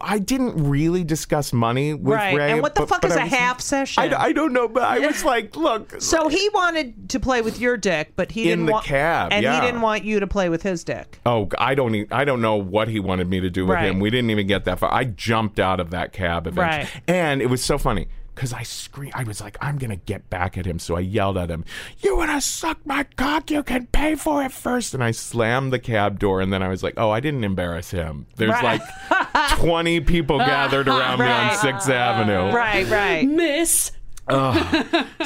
[0.00, 2.34] I didn't really discuss money with Right.
[2.36, 2.52] Ray.
[2.52, 4.02] And what the but- fuck but is I a was- half session?
[4.14, 6.00] I, I don't know, but I was like, look.
[6.00, 9.32] So he wanted to play with your dick, but he In didn't the want cab,
[9.32, 9.54] and yeah.
[9.60, 11.20] he didn't want you to play with his dick.
[11.26, 11.94] Oh, I don't.
[11.94, 13.84] e- I don't know what he wanted me to do with Right.
[13.90, 14.00] him.
[14.00, 14.92] We didn't even get that far.
[14.92, 17.02] I jumped out of that cab eventually, Right.
[17.06, 19.12] and it was so funny because I screamed.
[19.14, 21.64] I was like, "I'm gonna get back at him." So I yelled at him,
[22.00, 23.50] "You wanna suck my cock?
[23.50, 24.94] You can pay for it first.
[24.94, 27.90] And I slammed the cab door, and then I was like, "Oh, I didn't embarrass
[27.90, 28.80] him." There's Right.
[28.80, 28.82] like
[29.56, 32.54] 20 people gathered around me on Sixth Avenue.
[32.54, 33.26] Right, right.
[33.28, 33.92] Miss.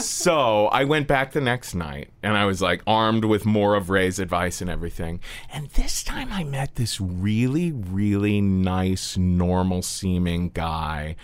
[0.01, 3.91] So I went back the next night and I was like armed with more of
[3.91, 5.21] Ray's advice and everything.
[5.53, 11.15] And this time I met this really, really nice, normal seeming guy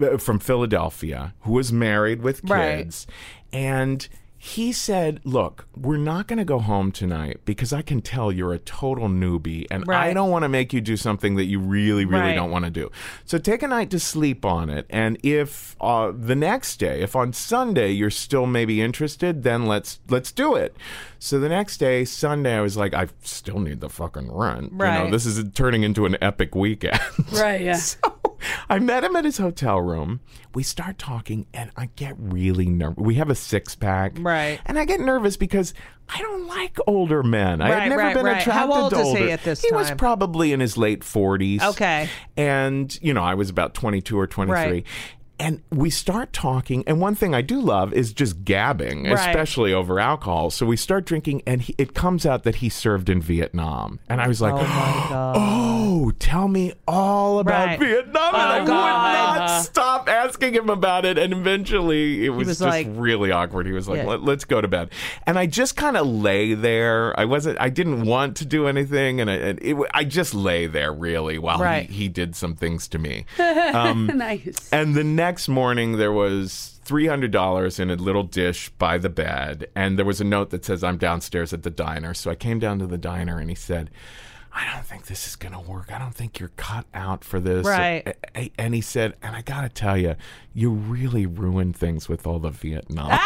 [0.00, 2.78] uh, from Philadelphia who was married with Right.
[2.84, 3.06] kids.
[3.52, 4.06] And
[4.44, 8.52] he said, Look, we're not going to go home tonight because I can tell you're
[8.52, 12.04] a total newbie and I don't want to make you do something that you really,
[12.04, 12.34] really Right.
[12.34, 12.90] don't want to do.
[13.24, 14.84] So take a night to sleep on it.
[14.90, 20.00] And if uh, the next day, if on Sunday you're still maybe interested, then let's
[20.08, 20.76] let's do it.
[21.20, 24.72] So the next day, Sunday, I was like, I still need the fucking rent.
[24.72, 25.10] You know, Right.
[25.12, 26.98] this is turning into an epic weekend.
[27.32, 27.76] Right, yeah.
[27.92, 27.98] So
[28.68, 30.20] I met him at his hotel room.
[30.54, 32.96] We start talking, and I get really nervous.
[32.98, 34.60] We have a six pack, Right.
[34.66, 35.72] And I get nervous because
[36.14, 37.60] I don't like older men.
[37.62, 38.40] I Right, had never right, been right.
[38.40, 39.28] attracted How old to is he older.
[39.30, 41.62] at this He was probably in his late forties.
[41.62, 42.08] Okay.
[42.36, 44.84] and you know I was about twenty two or twenty three.
[45.40, 45.46] Right.
[45.46, 46.84] and we start talking.
[46.86, 49.12] And one thing I do love is just gabbing, Right.
[49.28, 50.50] especially over alcohol.
[50.50, 53.98] So we start drinking, and he, it comes out that he served in Vietnam.
[54.08, 55.48] And I was like, Oh.
[55.92, 57.78] Oh, tell me all about Right.
[57.78, 58.34] Vietnam.
[58.34, 59.38] And Oh, I would God.
[59.38, 61.18] not stop asking him about it.
[61.18, 63.66] And eventually it was, was just like- really awkward.
[63.66, 64.06] He was like, Yeah.
[64.06, 64.90] Let, let's go to bed.
[65.26, 67.18] And I just kind of lay there.
[67.20, 69.20] I wasn't, I didn't want to do anything.
[69.20, 71.88] And I, and it, I just lay there really while Right.
[71.90, 73.26] he, he did some things to me.
[73.72, 74.68] Um, nice.
[74.72, 79.68] And the next morning, there was $300 in a little dish by the bed.
[79.76, 82.12] And there was a note that says, I'm downstairs at the diner.
[82.12, 83.88] So I came down to the diner and he said,
[84.52, 85.92] I don't think this is going to work.
[85.92, 87.64] I don't think you're cut out for this.
[87.64, 88.16] Right.
[88.58, 90.16] And he said, and I got to tell you,
[90.52, 93.08] you really ruined things with all the Vietnam.
[93.08, 93.20] But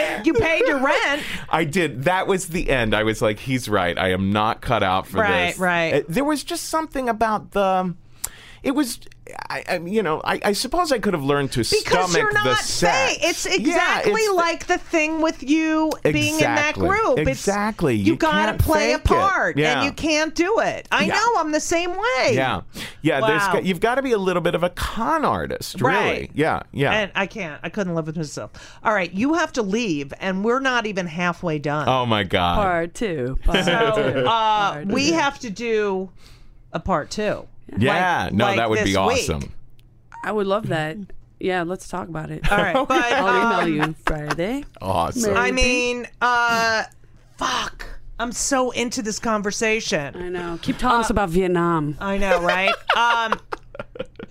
[0.24, 1.22] you paid your rent.
[1.48, 2.04] I did.
[2.04, 2.94] That was the end.
[2.94, 3.96] I was like, he's right.
[3.98, 5.58] I am not cut out for Right, this.
[5.58, 5.92] right.
[5.92, 6.04] right.
[6.08, 7.94] There was just something about the.
[8.62, 9.00] It was,
[9.48, 12.30] I, I you know, I, I suppose I could have learned to Because stomach you're
[12.32, 13.14] the not sex.
[13.14, 13.18] fake.
[13.22, 17.18] It's Yeah, exactly it's- like the thing with you being in that group.
[17.18, 17.94] It's- Exactly.
[17.96, 19.76] you, You gotta play a part, Yeah.
[19.78, 20.86] and you can't do it.
[20.92, 21.14] I Yeah.
[21.14, 21.34] know.
[21.38, 22.32] I'm the same way.
[22.34, 22.60] Yeah,
[23.02, 23.20] yeah.
[23.26, 23.52] There's Wow.
[23.54, 25.94] got- you've got to be a little bit of a con artist, really.
[25.96, 26.30] Right.
[26.34, 26.92] Yeah, yeah.
[26.92, 27.60] And I can't.
[27.62, 28.50] I couldn't live with myself.
[28.84, 31.88] All right, you have to leave, and we're not even halfway done.
[31.88, 32.56] oh my god.
[32.56, 33.38] Part two.
[33.44, 34.26] Part so two.
[34.26, 36.10] uh, we have to do
[36.72, 37.46] a part two.
[37.78, 38.24] Yeah.
[38.24, 38.98] like- no, like that would be this week.
[38.98, 39.52] awesome.
[40.24, 40.96] I would love that.
[41.38, 42.50] Yeah, let's talk about it.
[42.52, 43.26] All right, but I'll
[43.62, 44.64] um, email you Friday.
[44.82, 45.34] Awesome.
[45.36, 46.84] I mean, uh,
[47.38, 47.86] fuck.
[48.18, 50.14] I'm so into this conversation.
[50.14, 50.58] I know.
[50.60, 51.96] Keep telling us about Vietnam.
[52.00, 52.74] I know, right?
[52.96, 53.40] um,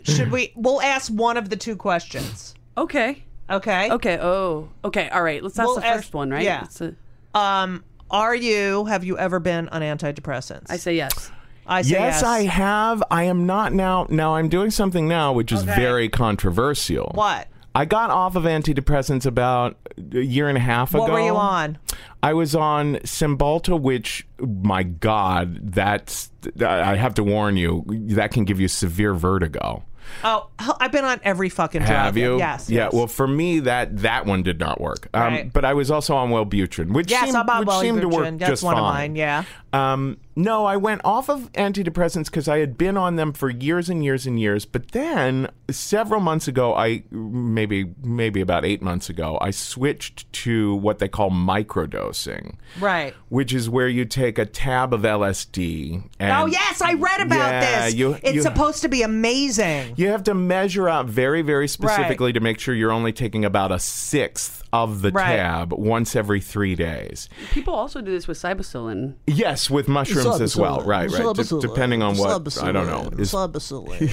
[0.04, 0.54] should we?
[0.56, 2.54] We'll ask one of the two questions.
[2.78, 3.24] Okay.
[3.50, 3.90] Okay.
[3.92, 4.20] Okay.
[4.22, 4.70] Oh.
[4.86, 5.10] Okay.
[5.10, 5.42] All right.
[5.42, 6.44] Let's ask We'll the ask- first one, right?
[6.44, 6.68] yeah.
[6.80, 8.86] A- Um, are you?
[8.86, 10.68] Have you ever been on antidepressants?
[10.70, 11.32] I say yes.
[11.70, 12.24] I say Yes, yes.
[12.24, 13.04] I have.
[13.12, 14.08] I am not now.
[14.10, 15.76] Now I'm doing something now which is Okay.
[15.76, 17.12] very controversial.
[17.14, 17.48] What?
[17.76, 19.78] I got off of antidepressants about
[20.14, 21.04] a year and a half ago.
[21.04, 21.78] What were you on?
[22.24, 26.32] I was on Cymbalta, which, my God, that's.
[26.66, 29.84] I have to warn you, that can give you severe vertigo.
[30.24, 31.92] Oh, I've been on every fucking drug.
[31.92, 32.40] Have you?
[32.40, 32.70] Yes.
[32.70, 32.86] Yeah.
[32.86, 32.94] yes.
[32.94, 35.08] Well, for me, that that one did not work.
[35.14, 35.54] Um, Right.
[35.54, 38.64] But I was also on Wellbutrin, which yes, seemed, which seemed to work That's just
[38.64, 38.84] one fine.
[38.84, 39.16] of mine.
[39.16, 39.44] Yeah.
[39.72, 43.90] Um, no, I went off of antidepressants because I had been on them for years
[43.90, 44.64] and years and years.
[44.64, 50.76] But then several months ago, I maybe maybe about eight months ago, I switched to
[50.76, 53.14] what they call microdosing, Right.
[53.30, 56.04] which is where you take a tab of LSD.
[56.20, 57.96] And oh yes, I read about Yeah, this.
[57.96, 59.94] you- it's you- supposed to be amazing.
[59.98, 63.72] You have to measure out very, very specifically to make sure you're only taking about
[63.72, 65.36] a sixth of the Right.
[65.38, 67.28] tab once every three days.
[67.52, 69.16] People also do this with psilocybin.
[69.26, 70.82] Yes, with mushrooms as well.
[70.82, 71.36] Right, right.
[71.36, 72.30] De- depending on what
[72.62, 73.10] I don't know.
[73.18, 73.32] Is,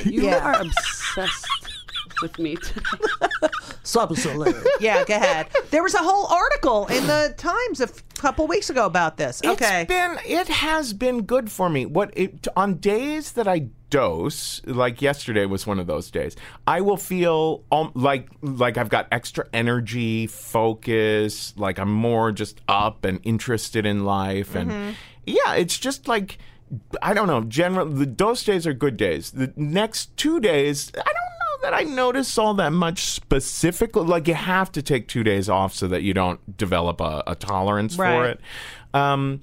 [0.05, 0.45] You Yeah.
[0.45, 1.47] are obsessed
[2.23, 2.73] with meat.
[4.81, 5.49] yeah, go ahead.
[5.71, 9.41] There was a whole article in the Times a f- couple weeks ago about this.
[9.45, 9.83] Okay.
[9.83, 11.87] It's been it has been good for me.
[11.87, 16.35] What it, on days that I dose, like yesterday was one of those days.
[16.67, 22.61] I will feel um, like like I've got extra energy, focus, like I'm more just
[22.67, 24.97] up and interested in life and
[25.27, 26.39] yeah, it's just like
[27.01, 29.31] I don't know, general the dose days are good days.
[29.31, 34.05] The next 2 days, I don't know that I notice all that much specifically.
[34.05, 37.35] Like you have to take two days off so that you don't develop a, a
[37.35, 38.41] tolerance for it.
[38.95, 39.43] Um,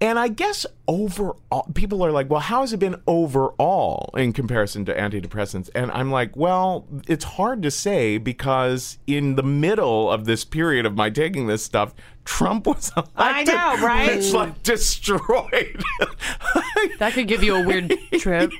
[0.00, 4.84] and I guess overall, people are like, well, how has it been overall in comparison
[4.86, 5.70] to antidepressants?
[5.74, 10.84] And I'm like, well, it's hard to say because in the middle of this period
[10.84, 11.94] of my taking this stuff,
[12.24, 13.14] Trump was elected.
[13.16, 14.08] I know, right?
[14.10, 15.82] It's like destroyed.
[16.98, 18.52] That could give you a weird trip.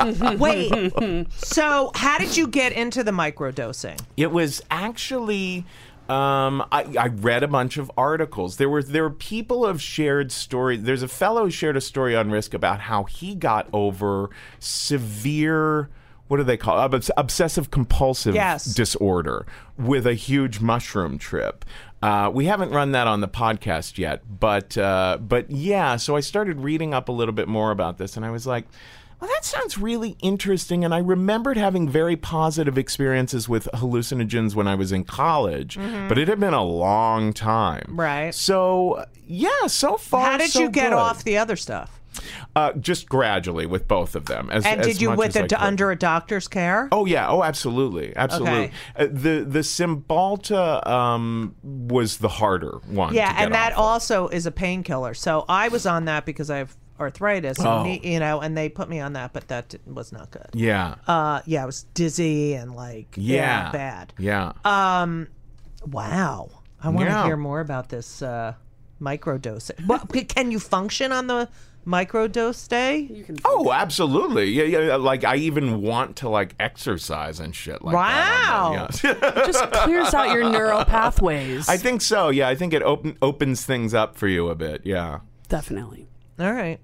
[0.38, 0.92] Wait.
[1.32, 4.00] so, how did you get into the microdosing?
[4.16, 5.64] It was actually.
[6.08, 8.56] Um, I, I read a bunch of articles.
[8.56, 10.82] There were there were people who have shared stories.
[10.82, 15.88] There's a fellow who shared a story on Risk about how he got over severe.
[16.30, 16.94] What do they call it?
[16.94, 18.64] Obs- obsessive compulsive Yes.
[18.64, 21.64] disorder with a huge mushroom trip.
[22.00, 25.96] Uh, we haven't run that on the podcast yet, but uh, but yeah.
[25.96, 28.64] So I started reading up a little bit more about this, and I was like,
[29.20, 30.84] well, that sounds really interesting.
[30.84, 35.78] And I remembered having very positive experiences with hallucinogens when I was in college,
[36.08, 37.82] but it had been a long time.
[37.88, 38.00] Mm-hmm.
[38.00, 38.34] Right.
[38.34, 40.24] So, yeah, so far.
[40.30, 40.92] How did so you get good.
[40.92, 41.99] off the other stuff?
[42.56, 44.48] Uh, just gradually with both of them.
[44.50, 46.88] As, And as did you with it under a doctor's care?
[46.92, 48.52] Oh yeah, oh absolutely, absolutely.
[48.64, 48.72] Okay.
[48.96, 53.14] Uh, the the Cymbalta um, was the harder one.
[53.14, 53.78] yeah, to get and that of.
[53.78, 55.14] also is a painkiller.
[55.14, 57.82] So I was on that because I have arthritis, and Oh.
[57.82, 60.48] knee- you know, and they put me on that, but that was not good.
[60.52, 60.96] Yeah.
[61.08, 63.70] Uh, yeah, I was dizzy and like yeah.
[63.72, 64.12] bad.
[64.18, 64.52] Yeah.
[64.64, 65.28] Um,
[65.86, 66.50] Wow,
[66.82, 67.24] I want to Yeah.
[67.24, 68.52] hear more about this uh,
[69.00, 69.86] microdosing.
[69.86, 71.48] What can you function on the
[71.86, 72.98] microdose day?
[72.98, 74.50] You can Oh, absolutely.
[74.50, 74.96] Yeah, yeah.
[74.96, 78.88] Like I even want to like exercise and shit like Wow.
[78.90, 79.02] that.
[79.02, 79.34] Yeah.
[79.46, 81.68] just clears out your neural pathways.
[81.68, 82.28] I think so.
[82.28, 84.82] Yeah, I think it open, opens things up for you a bit.
[84.84, 85.20] Yeah.
[85.48, 86.08] Definitely.
[86.38, 86.80] All right.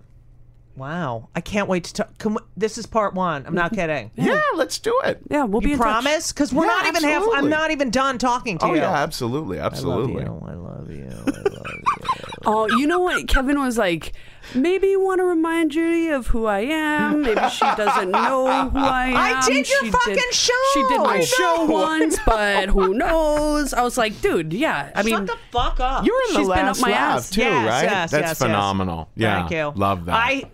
[0.76, 2.18] Wow, I can't wait to talk.
[2.18, 3.46] Can we, this is part one.
[3.46, 3.80] I'm not mm-hmm.
[3.80, 4.10] kidding.
[4.14, 5.20] Yeah, let's do it.
[5.30, 5.84] Yeah, we'll be You in touch.
[6.02, 6.32] promise?
[6.32, 7.24] Because we're Yeah, not even half.
[7.32, 8.80] I'm not even done talking to Oh you.
[8.80, 10.24] yeah, absolutely, absolutely.
[10.24, 11.06] I love you.
[11.06, 11.82] I love you.
[12.48, 13.26] Oh, you know what?
[13.26, 14.12] Kevin was like,
[14.54, 17.22] maybe you want to remind Judy of who I am.
[17.22, 19.16] Maybe she doesn't know who I am.
[19.16, 20.52] I did your She fucking show.
[20.74, 23.72] She did my show once, but who knows?
[23.74, 24.90] I was like, dude, yeah.
[24.94, 26.04] I mean, Shut the fuck up.
[26.04, 27.30] You were in the She's been up last my laugh ass.
[27.30, 27.82] too, Yes, right?
[27.84, 28.38] yes, That's yes, yes.
[28.38, 29.10] phenomenal.
[29.16, 29.72] Yeah, Thank you.
[29.80, 30.14] Love that.
[30.14, 30.44] I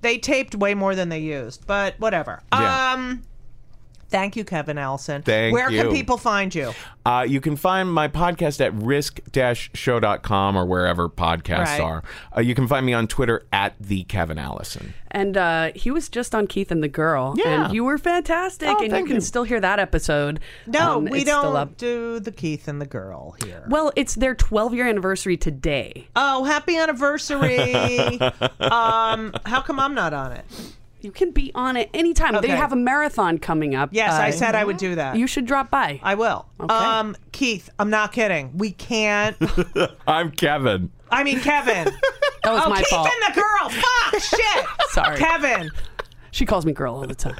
[0.00, 2.42] they taped way more than they used, but whatever.
[2.52, 2.92] Yeah.
[2.92, 3.22] Um
[4.14, 5.22] Thank you, Kevin Allison.
[5.22, 5.82] Thank Where you.
[5.82, 6.72] can people find you?
[7.04, 11.80] Uh, you can find my podcast at risk-show.com or wherever podcasts Right.
[11.80, 12.02] are.
[12.36, 14.94] Uh, you can find me on Twitter at the Kevin Allison.
[15.10, 17.66] and uh, he was just on Keith and the Girl, Yeah.
[17.66, 18.68] and you were fantastic.
[18.68, 19.20] Oh, and you can you.
[19.20, 20.40] still hear that episode.
[20.66, 21.76] No, Um, we don't up.
[21.76, 23.64] do the Keith and the girl here.
[23.68, 26.06] Well, it's their 12 year anniversary today.
[26.16, 27.58] Oh, happy anniversary.
[28.60, 30.44] um, how come I'm not on it?
[31.04, 32.34] You can be on it anytime.
[32.34, 32.48] Okay.
[32.48, 33.90] They have a marathon coming up.
[33.92, 35.16] Yes, I Uh, said I would do that.
[35.16, 36.00] You should drop by.
[36.02, 36.46] I will.
[36.60, 36.74] Okay.
[36.74, 38.56] Um, Keith, I'm not kidding.
[38.56, 39.36] We can't.
[40.06, 40.90] I'm Kevin.
[41.10, 41.84] I mean, Kevin.
[42.44, 43.08] that was oh, my Keith fault.
[43.08, 43.68] and the girl.
[43.68, 44.66] Fuck, shit.
[44.90, 45.16] Sorry.
[45.18, 45.70] Kevin.
[46.30, 47.36] She calls me girl all the time.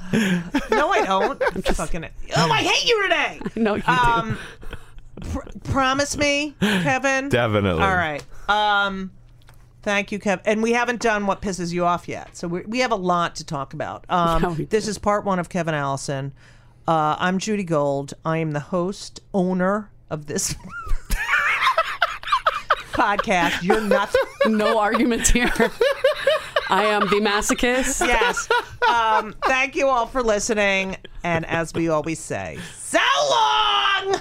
[0.70, 1.42] No, I don't.
[1.54, 2.04] I'm just fucking.
[2.36, 3.40] Oh, I hate you today.
[3.56, 4.38] No, you Um,
[5.20, 7.28] pr- promise me, Kevin.
[7.30, 7.82] Definitely.
[7.82, 8.22] All right.
[8.48, 9.10] Um,
[9.84, 10.42] thank you, Kevin.
[10.46, 13.36] And we haven't done what pisses you off yet, so we we have a lot
[13.36, 14.04] to talk about.
[14.08, 16.32] Um, Yeah, this is part one of Kevin Allison.
[16.88, 18.14] Uh, I'm Judy Gold.
[18.24, 20.54] I am the host, owner of this
[22.92, 23.62] podcast.
[23.62, 24.16] You're nuts.
[24.44, 24.50] do.
[24.50, 25.50] No arguments here.
[26.68, 28.06] I am the masochist.
[28.06, 28.48] Yes.
[28.88, 30.96] Um, thank you all for listening.
[31.22, 32.98] And as we always say, so
[33.30, 34.20] long.